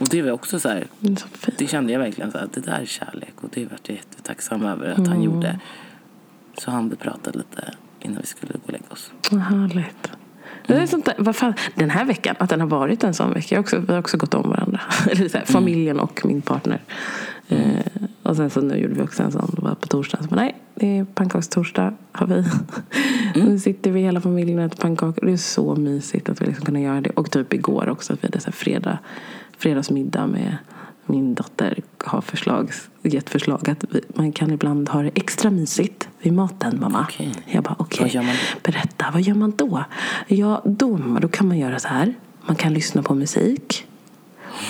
Och 0.00 0.08
det 0.10 0.22
var 0.22 0.30
också 0.30 0.60
så 0.60 0.68
här, 0.68 0.86
Det 1.00 1.16
så 1.16 1.26
det 1.58 1.66
kände 1.66 1.92
jag 1.92 2.00
verkligen 2.00 2.32
så 2.32 2.38
här, 2.38 2.48
det 2.54 2.60
där 2.60 2.80
är 2.80 2.84
kärlek 2.86 3.34
och 3.40 3.48
det 3.52 3.64
vart 3.64 3.88
jag 3.88 3.96
jättetacksam 3.96 4.66
över 4.66 4.90
att 4.90 4.98
Mm. 4.98 5.10
han 5.10 5.22
gjorde. 5.22 5.60
Så 6.58 6.70
han 6.70 6.90
pratade 6.96 7.38
lite 7.38 7.74
innan 8.00 8.18
vi 8.20 8.26
skulle 8.26 8.52
gå 8.52 8.58
och 8.66 8.72
lägga 8.72 8.84
oss. 8.90 9.12
Vad 9.30 9.40
härligt. 9.40 10.10
Det 10.68 10.74
är 10.74 10.86
sånt 10.86 11.04
där, 11.04 11.14
vad 11.18 11.36
fan, 11.36 11.54
den 11.74 11.90
här 11.90 12.04
veckan, 12.04 12.36
att 12.38 12.50
den 12.50 12.60
har 12.60 12.68
varit 12.68 13.04
en 13.04 13.14
sån 13.14 13.32
vecka. 13.32 13.54
Jag 13.54 13.58
har 13.58 13.62
också, 13.62 13.78
vi 13.78 13.92
har 13.92 13.98
också 13.98 14.16
gått 14.16 14.34
om 14.34 14.50
varandra. 14.50 14.80
Här, 14.88 15.44
familjen 15.44 16.00
och 16.00 16.20
min 16.24 16.42
partner. 16.42 16.82
Eh, 17.48 17.58
och 18.22 18.36
sen 18.36 18.50
så 18.50 18.60
nu 18.60 18.76
gjorde 18.76 18.94
vi 18.94 19.02
också 19.02 19.22
en 19.22 19.32
sån, 19.32 19.50
det 19.56 19.62
var 19.62 19.74
på 19.74 19.86
torsdagen. 19.86 20.28
Så 20.28 20.34
nej, 20.34 20.56
det 20.74 20.98
är 20.98 21.04
pannkakstorsdag 21.04 21.94
har 22.12 22.26
vi. 22.26 22.44
Nu 23.42 23.58
sitter 23.58 23.90
vi 23.90 24.00
hela 24.00 24.20
familjen 24.20 24.58
och 24.58 24.64
äter 24.64 24.76
pannkakor. 24.76 25.26
Det 25.26 25.32
är 25.32 25.36
så 25.36 25.74
mysigt 25.76 26.28
att 26.28 26.42
vi 26.42 26.46
liksom 26.46 26.64
kunna 26.64 26.80
göra 26.80 27.00
det. 27.00 27.10
Och 27.10 27.30
typ 27.30 27.52
igår 27.52 27.88
också 27.88 28.12
att 28.12 28.24
vi 28.24 28.26
hade 28.26 28.40
så 28.40 28.46
här 28.46 28.52
fredag, 28.52 28.98
fredagsmiddag 29.58 30.26
med 30.26 30.56
min 31.08 31.34
dotter 31.34 31.80
har 32.04 32.20
förslag, 32.20 32.72
gett 33.02 33.30
förslag 33.30 33.70
att 33.70 33.84
vi, 33.90 34.00
man 34.14 34.32
kan 34.32 34.50
ibland 34.50 34.88
ha 34.88 35.02
det 35.02 35.10
extra 35.14 35.50
mysigt 35.50 36.08
vid 36.22 36.32
maten, 36.32 36.80
mamma. 36.80 37.06
Okej. 37.08 37.32
Jag 37.46 37.64
bara, 37.64 37.76
okej. 37.78 38.10
Då? 38.14 38.22
Berätta, 38.62 39.06
vad 39.12 39.22
gör 39.22 39.34
man 39.34 39.52
då? 39.56 39.84
Ja, 40.26 40.62
då, 40.64 40.98
då 41.20 41.28
kan 41.28 41.48
man 41.48 41.58
göra 41.58 41.78
så 41.78 41.88
här. 41.88 42.14
Man 42.46 42.56
kan 42.56 42.74
lyssna 42.74 43.02
på 43.02 43.14
musik. 43.14 43.87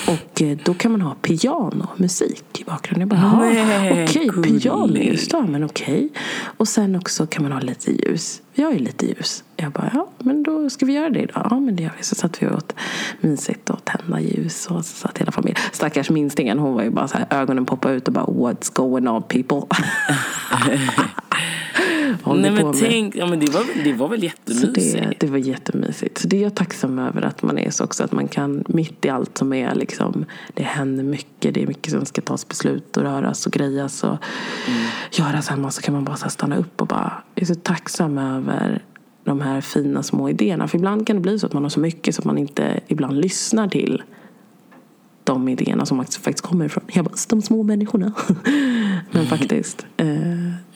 Och 0.09 0.43
eh, 0.43 0.59
då 0.65 0.75
kan 0.75 0.93
man 0.93 1.01
ha 1.01 1.15
pianomusik 1.15 2.61
i 2.61 2.65
bakgrunden. 2.65 3.01
Jag 3.01 3.09
bara, 3.09 3.21
"Jaha, 3.21 3.51
Nej, 3.65 4.05
okej, 4.05 4.27
gulligt. 4.35 4.63
piano 4.63 4.97
just 4.97 5.31
då, 5.31 5.43
men 5.43 5.65
okej. 5.65 6.09
Och 6.57 6.69
sen 6.69 6.97
också 6.97 7.27
kan 7.27 7.43
man 7.43 7.53
ha 7.53 7.61
lite 7.61 7.91
ljus. 7.93 8.41
Vi 8.55 8.63
har 8.63 8.73
ju 8.73 8.79
lite 8.79 9.07
ljus. 9.07 9.45
Jag 9.57 9.73
bara, 9.73 9.91
ja, 9.95 10.09
men 10.19 10.43
då 10.43 10.71
ska 10.71 10.87
vi 10.87 10.93
göra 10.93 11.11
det 11.11 11.21
idag. 11.21 11.47
Ja, 11.51 11.61
men 11.61 11.77
det 11.77 11.83
gör 11.83 11.93
vi. 11.99 12.05
Så 12.05 12.15
satt 12.15 12.43
vi 12.43 12.47
åt 12.49 12.75
mysigt 13.21 13.71
och 13.71 13.85
tända 13.85 14.21
ljus 14.21 14.67
och 14.67 14.85
så 14.85 14.97
satt 14.97 15.19
hela 15.19 15.33
familjen. 15.33 15.57
Stackars 15.73 16.11
minstingen, 16.11 16.59
hon 16.59 16.75
var 16.75 16.83
ju 16.83 16.91
bara 16.91 17.09
så 17.09 17.19
här, 17.19 17.27
ögonen 17.31 17.67
poppade 17.67 17.95
ut 17.95 18.09
och 18.09 18.15
bara, 18.15 18.25
what's 18.25 18.73
going 18.75 19.09
on 19.09 19.23
people? 19.23 19.63
Håller 22.23 22.41
Nej 22.43 22.51
på 22.51 22.57
men 22.57 22.67
med. 22.67 22.91
tänk, 22.91 23.17
ja, 23.17 23.27
men 23.27 23.41
det, 23.41 23.51
var, 23.51 23.85
det 23.85 23.93
var 23.93 24.09
väl 24.09 24.21
Så 24.21 24.25
jättemysigt. 24.25 24.95
det, 24.95 25.15
det 25.27 25.27
var 25.27 25.39
jättemysigt. 25.39 26.19
Så 26.19 26.29
det 26.29 26.37
är 26.37 26.43
jag 26.43 26.55
tacksam 26.55 26.99
över 26.99 27.23
att 27.23 27.43
man 27.43 27.59
är 27.59 27.71
så 27.71 27.85
också. 27.85 28.05
Att 28.05 28.13
man 28.13 28.29
kan, 28.29 28.65
mitt 28.69 29.05
i 29.05 29.09
allt 29.09 29.39
som 29.39 29.53
är 29.53 29.75
liksom, 29.75 30.25
det 30.55 30.63
händer 30.63 31.05
mycket. 31.05 31.55
Det 31.55 31.63
är 31.63 31.67
mycket 31.67 31.93
som 31.93 32.05
ska 32.05 32.21
tas 32.21 32.49
beslut 32.49 32.97
och 32.97 33.03
röras 33.03 33.47
och 33.47 33.53
grejas 33.53 34.05
och 34.05 34.17
göras 35.13 35.49
hemma. 35.49 35.71
Så 35.71 35.83
kan 35.83 35.95
man 35.95 36.05
bara 36.05 36.17
så 36.17 36.31
stanna 36.31 36.57
upp 36.57 36.81
och 36.81 36.87
bara, 36.87 37.23
jag 37.35 37.43
är 37.43 37.47
så 37.47 37.55
tacksam 37.55 38.19
över 38.19 38.83
de 39.25 39.41
här 39.41 39.61
fina 39.61 40.03
små 40.03 40.29
idéerna. 40.29 40.69
För 40.69 40.79
ibland 40.79 41.07
kan 41.07 41.17
det 41.17 41.23
bli 41.23 41.39
så 41.39 41.47
att 41.47 41.53
man 41.53 41.63
har 41.63 41.71
så 41.71 41.81
mycket 41.81 42.15
så 42.15 42.21
att 42.21 42.25
man 42.25 42.39
inte 42.39 42.81
ibland 42.87 43.21
lyssnar 43.21 43.69
till 43.69 44.03
de 45.29 45.49
idéerna 45.49 45.87
som 45.87 46.05
faktiskt 46.05 46.41
kommer 46.41 46.65
ifrån. 46.65 46.85
Jag 46.93 47.05
bara, 47.05 47.15
de 47.29 47.43
små 47.43 47.63
människorna. 47.63 48.13
Men 49.11 49.27
faktiskt, 49.27 49.87
eh, 49.97 50.07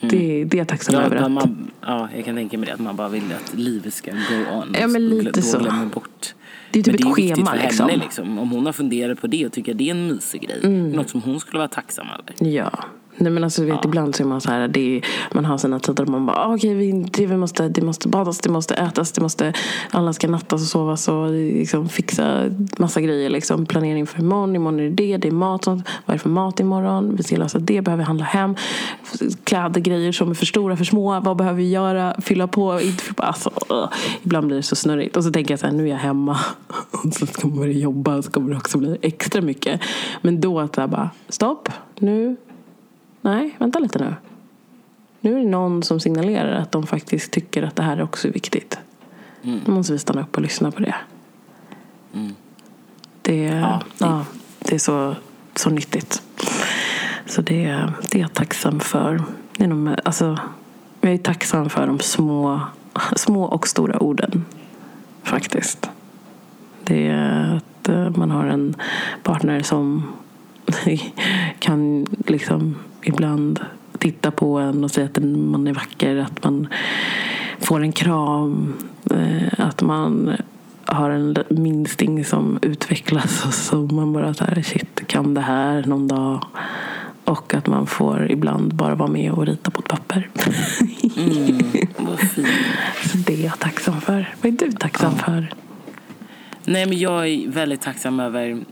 det, 0.01 0.43
det 0.43 0.53
är 0.53 0.55
jag 0.55 0.67
tacksam 0.67 0.95
Ja, 0.95 1.01
över. 1.01 1.15
att 1.15 1.31
man, 1.31 1.71
ja, 1.81 2.09
jag 2.15 2.25
kan 2.25 2.35
tänka 2.35 2.57
mig 2.57 2.67
det, 2.67 2.73
att 2.73 2.79
man 2.79 2.95
bara 2.95 3.09
vill 3.09 3.23
att 3.43 3.53
livet 3.57 3.93
ska 3.93 4.11
go 4.11 4.17
on. 4.51 4.75
Ja, 4.79 4.87
men 4.87 5.09
lite 5.09 5.41
så. 5.41 5.59
Bort. 5.93 6.35
Det 6.71 6.79
är 6.79 6.83
typ 6.83 6.99
men 6.99 7.09
ett 7.11 7.15
det 7.15 7.21
är 7.21 7.25
viktigt 7.25 7.35
schema, 7.35 7.51
för 7.51 7.57
liksom. 7.57 7.89
henne 7.89 8.03
liksom. 8.03 8.39
Om 8.39 8.51
hon 8.51 8.65
har 8.65 8.73
funderat 8.73 9.21
på 9.21 9.27
det 9.27 9.45
och 9.45 9.51
tycker 9.51 9.71
att 9.71 9.77
det 9.77 9.89
är 9.89 9.91
en 9.91 10.07
mysig 10.07 10.41
grej. 10.41 10.59
Mm. 10.63 10.91
Något 10.91 11.09
som 11.09 11.21
hon 11.21 11.39
skulle 11.39 11.57
vara 11.57 11.67
tacksam 11.67 12.07
över. 12.19 12.53
Ja. 12.53 12.85
Nej 13.17 13.31
men 13.31 13.43
alltså 13.43 13.61
du 13.61 13.67
vet 13.67 13.85
ibland 13.85 14.15
så 14.15 14.23
är 14.23 14.27
man 14.27 14.41
så 14.41 14.51
här, 14.51 14.67
det 14.67 14.97
är, 14.97 15.05
man 15.33 15.45
har 15.45 15.57
sina 15.57 15.79
tider 15.79 16.03
och 16.03 16.09
man 16.09 16.25
bara 16.25 16.37
ah, 16.37 16.55
okej 16.55 16.73
vi, 16.73 16.91
det, 16.91 17.25
vi 17.25 17.37
måste, 17.37 17.67
det 17.69 17.81
måste 17.81 18.07
badas, 18.07 18.39
det 18.39 18.49
måste 18.49 18.73
ätas, 18.73 19.11
det 19.11 19.21
måste, 19.21 19.53
alla 19.91 20.13
ska 20.13 20.27
nattas 20.27 20.61
och 20.61 20.67
sovas 20.67 21.07
och 21.07 21.31
liksom 21.31 21.89
fixa 21.89 22.43
massa 22.77 23.01
grejer 23.01 23.29
liksom. 23.29 23.65
Planering 23.65 24.07
för 24.07 24.19
imorgon, 24.19 24.55
imorgon 24.55 24.79
är 24.79 24.83
det 24.83 24.89
det, 24.89 25.17
det 25.17 25.27
är 25.27 25.31
mat, 25.31 25.63
sånt. 25.63 25.87
vad 26.05 26.13
är 26.13 26.17
det 26.17 26.23
för 26.23 26.29
mat 26.29 26.59
imorgon? 26.59 27.15
Vi 27.15 27.23
ska 27.23 27.37
lösa 27.37 27.59
det, 27.59 27.81
behöver 27.81 28.03
vi 28.03 28.07
handla 28.07 28.25
hem. 28.25 28.55
Kläder, 29.43 29.81
grejer 29.81 30.11
som 30.11 30.29
är 30.29 30.33
för 30.33 30.45
stora, 30.45 30.77
för 30.77 30.85
små, 30.85 31.19
vad 31.19 31.37
behöver 31.37 31.57
vi 31.57 31.69
göra? 31.69 32.15
Fylla 32.21 32.47
på, 32.47 32.81
inte 32.81 33.03
alltså, 33.17 33.51
uh, 33.71 33.89
ibland 34.23 34.47
blir 34.47 34.57
det 34.57 34.63
så 34.63 34.75
snurrigt. 34.75 35.17
Och 35.17 35.23
så 35.23 35.31
tänker 35.31 35.51
jag 35.51 35.59
så 35.59 35.65
här, 35.65 35.73
nu 35.73 35.83
är 35.83 35.87
jag 35.87 35.97
hemma 35.97 36.39
och 36.91 37.13
så 37.13 37.25
ska 37.25 37.47
man 37.47 37.57
börja 37.57 37.73
jobba 37.73 38.21
så 38.21 38.31
kommer 38.31 38.49
det 38.49 38.57
också 38.57 38.77
bli 38.77 38.97
extra 39.01 39.41
mycket. 39.41 39.81
Men 40.21 40.41
då 40.41 40.59
att 40.59 40.77
jag 40.77 40.89
bara, 40.89 41.09
stopp, 41.29 41.69
nu 41.99 42.35
Nej, 43.23 43.55
vänta 43.59 43.79
lite 43.79 43.99
nu. 43.99 44.15
Nu 45.21 45.33
är 45.35 45.39
det 45.39 45.49
någon 45.49 45.83
som 45.83 45.99
signalerar 45.99 46.55
att 46.61 46.71
de 46.71 46.87
faktiskt 46.87 47.31
tycker 47.31 47.63
att 47.63 47.75
det 47.75 47.83
här 47.83 48.01
också 48.01 48.27
är 48.27 48.31
viktigt. 48.31 48.79
Då 49.65 49.71
måste 49.71 49.93
vi 49.93 49.99
stanna 49.99 50.21
upp 50.21 50.35
och 50.35 50.41
lyssna 50.41 50.71
på 50.71 50.79
det. 50.79 50.95
Det, 53.21 53.43
ja, 53.45 53.81
det- 53.97 54.25
det... 54.59 54.75
är 54.75 54.79
så, 54.79 55.15
så 55.55 55.69
nyttigt. 55.69 56.21
Så 57.25 57.41
det, 57.41 57.89
det 58.11 58.17
är 58.17 58.21
jag 58.21 58.33
tacksam 58.33 58.79
för. 58.79 59.23
Det 59.57 59.63
är 59.63 59.67
nog, 59.67 59.95
alltså, 60.05 60.37
jag 61.01 61.13
är 61.13 61.17
tacksam 61.17 61.69
för 61.69 61.87
de 61.87 61.99
små, 61.99 62.61
små 63.15 63.43
och 63.43 63.67
stora 63.67 63.99
orden. 63.99 64.45
Faktiskt. 65.23 65.89
Det 66.83 67.07
är 67.07 67.55
att 67.55 67.89
eh, 67.89 68.09
man 68.09 68.31
har 68.31 68.45
en 68.45 68.75
partner 69.23 69.61
som 69.61 70.03
kan 71.59 72.05
liksom 72.27 72.75
ibland 73.03 73.59
titta 73.97 74.31
på 74.31 74.57
en 74.57 74.83
och 74.83 74.91
säga 74.91 75.05
att 75.05 75.23
man 75.23 75.67
är 75.67 75.73
vacker. 75.73 76.15
Att 76.15 76.43
man 76.43 76.67
får 77.59 77.81
en 77.81 77.91
kram. 77.91 78.73
Eh, 79.11 79.65
att 79.65 79.81
man 79.81 80.37
har 80.85 81.09
en 81.09 81.35
minsting 81.49 82.25
som 82.25 82.59
utvecklas 82.61 83.45
och 83.45 83.53
så 83.53 83.75
man 83.75 84.13
bara 84.13 84.33
så 84.33 84.43
här, 84.43 84.61
shit, 84.61 85.07
kan 85.07 85.33
det 85.33 85.41
här 85.41 85.83
någon 85.85 86.07
dag. 86.07 86.45
Och 87.25 87.53
att 87.53 87.67
man 87.67 87.87
får 87.87 88.31
ibland 88.31 88.75
bara 88.75 88.95
vara 88.95 89.09
med 89.09 89.31
och 89.31 89.45
rita 89.45 89.71
på 89.71 89.79
ett 89.79 89.87
papper. 89.87 90.29
Mm, 91.17 91.59
vad 91.97 92.19
fint. 92.19 92.47
Så 93.11 93.17
det 93.17 93.33
är 93.33 93.45
jag 93.45 93.59
tacksam 93.59 94.01
för. 94.01 94.35
Vad 94.41 94.53
är 94.53 94.65
du 94.65 94.71
tacksam 94.71 95.15
för? 95.15 95.53
Nej, 96.65 96.85
men 96.85 96.99
jag 96.99 97.27
är 97.27 97.49
väldigt 97.49 97.81
tacksam 97.81 98.19
över 98.19 98.63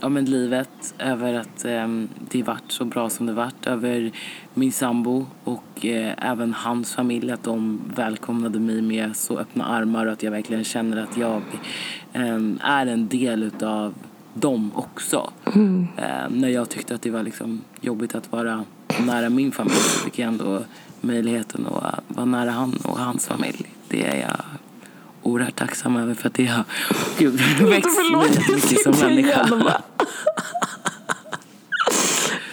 ja, 0.00 0.08
men 0.08 0.24
livet, 0.24 0.94
över 0.98 1.34
att 1.34 1.64
eh, 1.64 1.88
det 2.30 2.42
varit 2.42 2.72
så 2.72 2.84
bra 2.84 3.10
som 3.10 3.26
det 3.26 3.32
varit, 3.32 3.66
över 3.66 4.12
min 4.54 4.72
sambo 4.72 5.26
och 5.44 5.86
eh, 5.86 6.14
även 6.18 6.54
hans 6.54 6.94
familj, 6.94 7.30
att 7.30 7.44
de 7.44 7.80
välkomnade 7.96 8.60
mig 8.60 8.82
med 8.82 9.16
så 9.16 9.38
öppna 9.38 9.64
armar 9.64 10.06
och 10.06 10.12
att 10.12 10.22
jag 10.22 10.30
verkligen 10.30 10.64
känner 10.64 11.02
att 11.02 11.16
jag 11.16 11.42
eh, 12.12 12.38
är 12.60 12.86
en 12.86 13.08
del 13.08 13.42
utav 13.42 13.94
dem 14.34 14.70
också. 14.74 15.30
Mm. 15.54 15.86
Eh, 15.96 16.28
när 16.30 16.48
jag 16.48 16.68
tyckte 16.68 16.94
att 16.94 17.02
det 17.02 17.10
var 17.10 17.22
liksom 17.22 17.60
jobbigt 17.80 18.14
att 18.14 18.32
vara 18.32 18.64
nära 19.06 19.28
min 19.28 19.52
familj 19.52 19.76
så 19.76 19.98
fick 20.04 20.18
jag 20.18 20.28
ändå 20.28 20.62
möjligheten 21.00 21.66
att 21.66 22.02
vara 22.08 22.26
nära 22.26 22.50
han 22.50 22.76
och 22.84 22.98
hans 22.98 23.26
familj. 23.26 23.66
Det 23.88 24.06
är 24.06 24.20
jag 24.20 24.36
oerhört 25.22 25.56
tacksam 25.56 25.96
över 25.96 26.14
för 26.14 26.28
att 26.28 26.34
det 26.34 26.46
har 26.46 26.64
gud, 27.18 27.40
växt 27.60 27.98
mig 28.12 28.30
mycket 28.54 28.82
som 28.82 28.94
människa. 29.08 29.48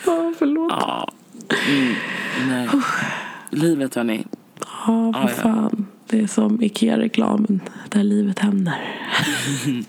Ja, 0.06 0.34
förlåt. 0.40 0.72
Ja. 0.72 1.12
Mm, 1.68 1.94
nej. 2.48 2.70
Livet 3.50 3.96
hörni. 3.96 4.26
Ja, 4.60 5.12
ja. 5.14 5.28
fan. 5.28 5.88
Det 6.08 6.22
är 6.22 6.28
som 6.28 6.62
Ikea-reklamen, 6.62 7.62
där 7.90 8.04
livet 8.04 8.40
händer. 8.40 8.74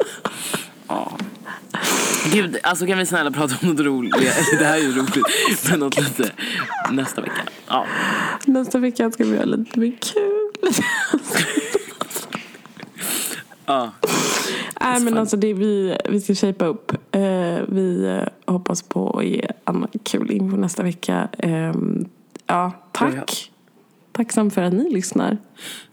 Ja. 0.89 1.19
Gud, 2.33 2.57
alltså 2.63 2.87
kan 2.87 2.99
vi 2.99 3.07
snälla 3.07 3.31
prata 3.31 3.55
om 3.63 3.69
något 3.69 3.81
roligt? 3.81 4.15
Det 4.59 4.65
här 4.65 4.77
är 4.77 4.83
ju 4.83 4.93
roligt. 4.93 5.71
Men 5.71 5.81
något 5.81 5.97
lite 6.01 6.33
nästa 6.91 7.21
vecka. 7.21 7.43
Ja. 7.69 7.87
Nästa 8.45 8.79
vecka 8.79 9.11
ska 9.11 9.25
vi 9.25 9.35
göra 9.35 9.45
lite 9.45 9.81
mer 9.81 9.93
kul. 10.01 10.73
Ja. 13.67 13.91
Nej, 14.81 15.01
men 15.01 15.19
alltså 15.19 15.37
det 15.37 15.53
vi, 15.55 15.97
vi 16.09 16.21
ska 16.21 16.35
shapea 16.35 16.69
upp. 16.69 16.93
Eh, 17.11 17.21
vi 17.69 18.05
eh, 18.07 18.53
hoppas 18.53 18.83
på 18.83 19.19
att 19.19 19.25
ge 19.25 19.49
annan 19.65 19.89
kul 20.03 20.31
info 20.31 20.57
nästa 20.57 20.83
vecka. 20.83 21.29
Eh, 21.39 21.73
ja, 22.47 22.73
tack. 22.93 23.51
Tacksam 24.13 24.51
för 24.51 24.63
att 24.63 24.73
ni 24.73 24.91
lyssnar. 24.95 25.39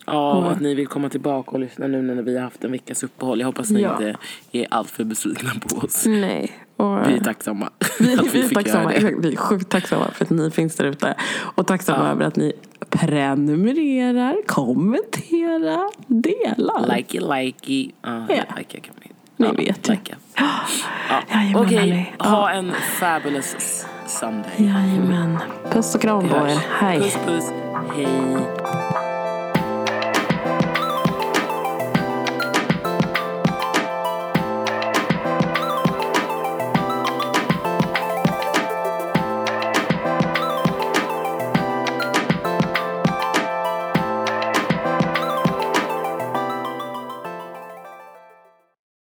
Ja, 0.06 0.34
och 0.34 0.52
att 0.52 0.60
ni 0.62 0.74
vill 0.76 0.88
komma 0.88 1.10
tillbaka 1.10 1.52
och 1.52 1.60
lyssna 1.60 1.88
nu 1.88 2.02
när 2.02 2.22
vi 2.24 2.36
har 2.36 2.44
haft 2.44 2.64
en 2.64 2.72
veckas 2.72 3.04
uppehåll. 3.04 3.40
Jag 3.40 3.48
hoppas 3.48 3.70
ni 3.70 3.82
Ja. 3.82 3.92
inte 3.94 4.16
är 4.52 4.68
alltför 4.70 5.04
besvikna 5.04 5.52
på 5.70 5.78
oss. 5.78 6.06
Nej. 6.06 6.52
Och, 6.78 7.08
Vi 7.10 7.14
är 7.14 7.20
tacksamma 7.24 7.70
vi, 8.00 8.14
att 8.20 8.26
vi, 8.26 8.30
vi 8.30 8.40
är 8.40 8.44
fick 8.48 8.54
tacksamma. 8.58 8.82
göra 8.84 9.02
det. 9.02 9.08
Exakt, 9.08 9.26
vi 9.26 9.32
är 9.34 9.36
sjukt 9.38 9.70
tacksamma 9.70 10.12
för 10.12 10.26
att 10.26 10.30
ni 10.32 10.52
finns 10.52 10.76
där 10.76 10.86
ute. 10.86 11.16
Och 11.56 11.68
tacksamma 11.68 12.06
Ja. 12.06 12.12
över 12.12 12.26
att 12.26 12.36
ni 12.36 12.54
prenumererar, 12.94 14.36
kommenterar, 14.48 15.90
delar. 16.08 16.96
Likey, 16.96 17.20
likey. 17.22 17.92
Ja, 18.02 18.26
Ja. 18.30 18.44
likey 18.58 18.82
kan 18.82 18.96
vi. 19.02 19.12
Ni 19.38 19.46
ja, 19.46 19.52
vet 19.54 19.90
ju. 19.90 19.96
Ja. 20.06 20.16
Okej, 21.62 21.78
hörni. 21.78 22.14
ha 22.20 22.52
en 22.52 22.72
fabulous 23.00 23.86
Sunday. 24.08 24.52
Jajamän. 24.58 25.38
Puss 25.72 25.96
och 25.96 26.02
kram 26.02 26.30
på 26.30 26.36
er. 26.36 26.58
Hej. 26.80 27.00
Puss, 27.00 27.18
puss. 27.26 27.52
Hej. 27.96 28.63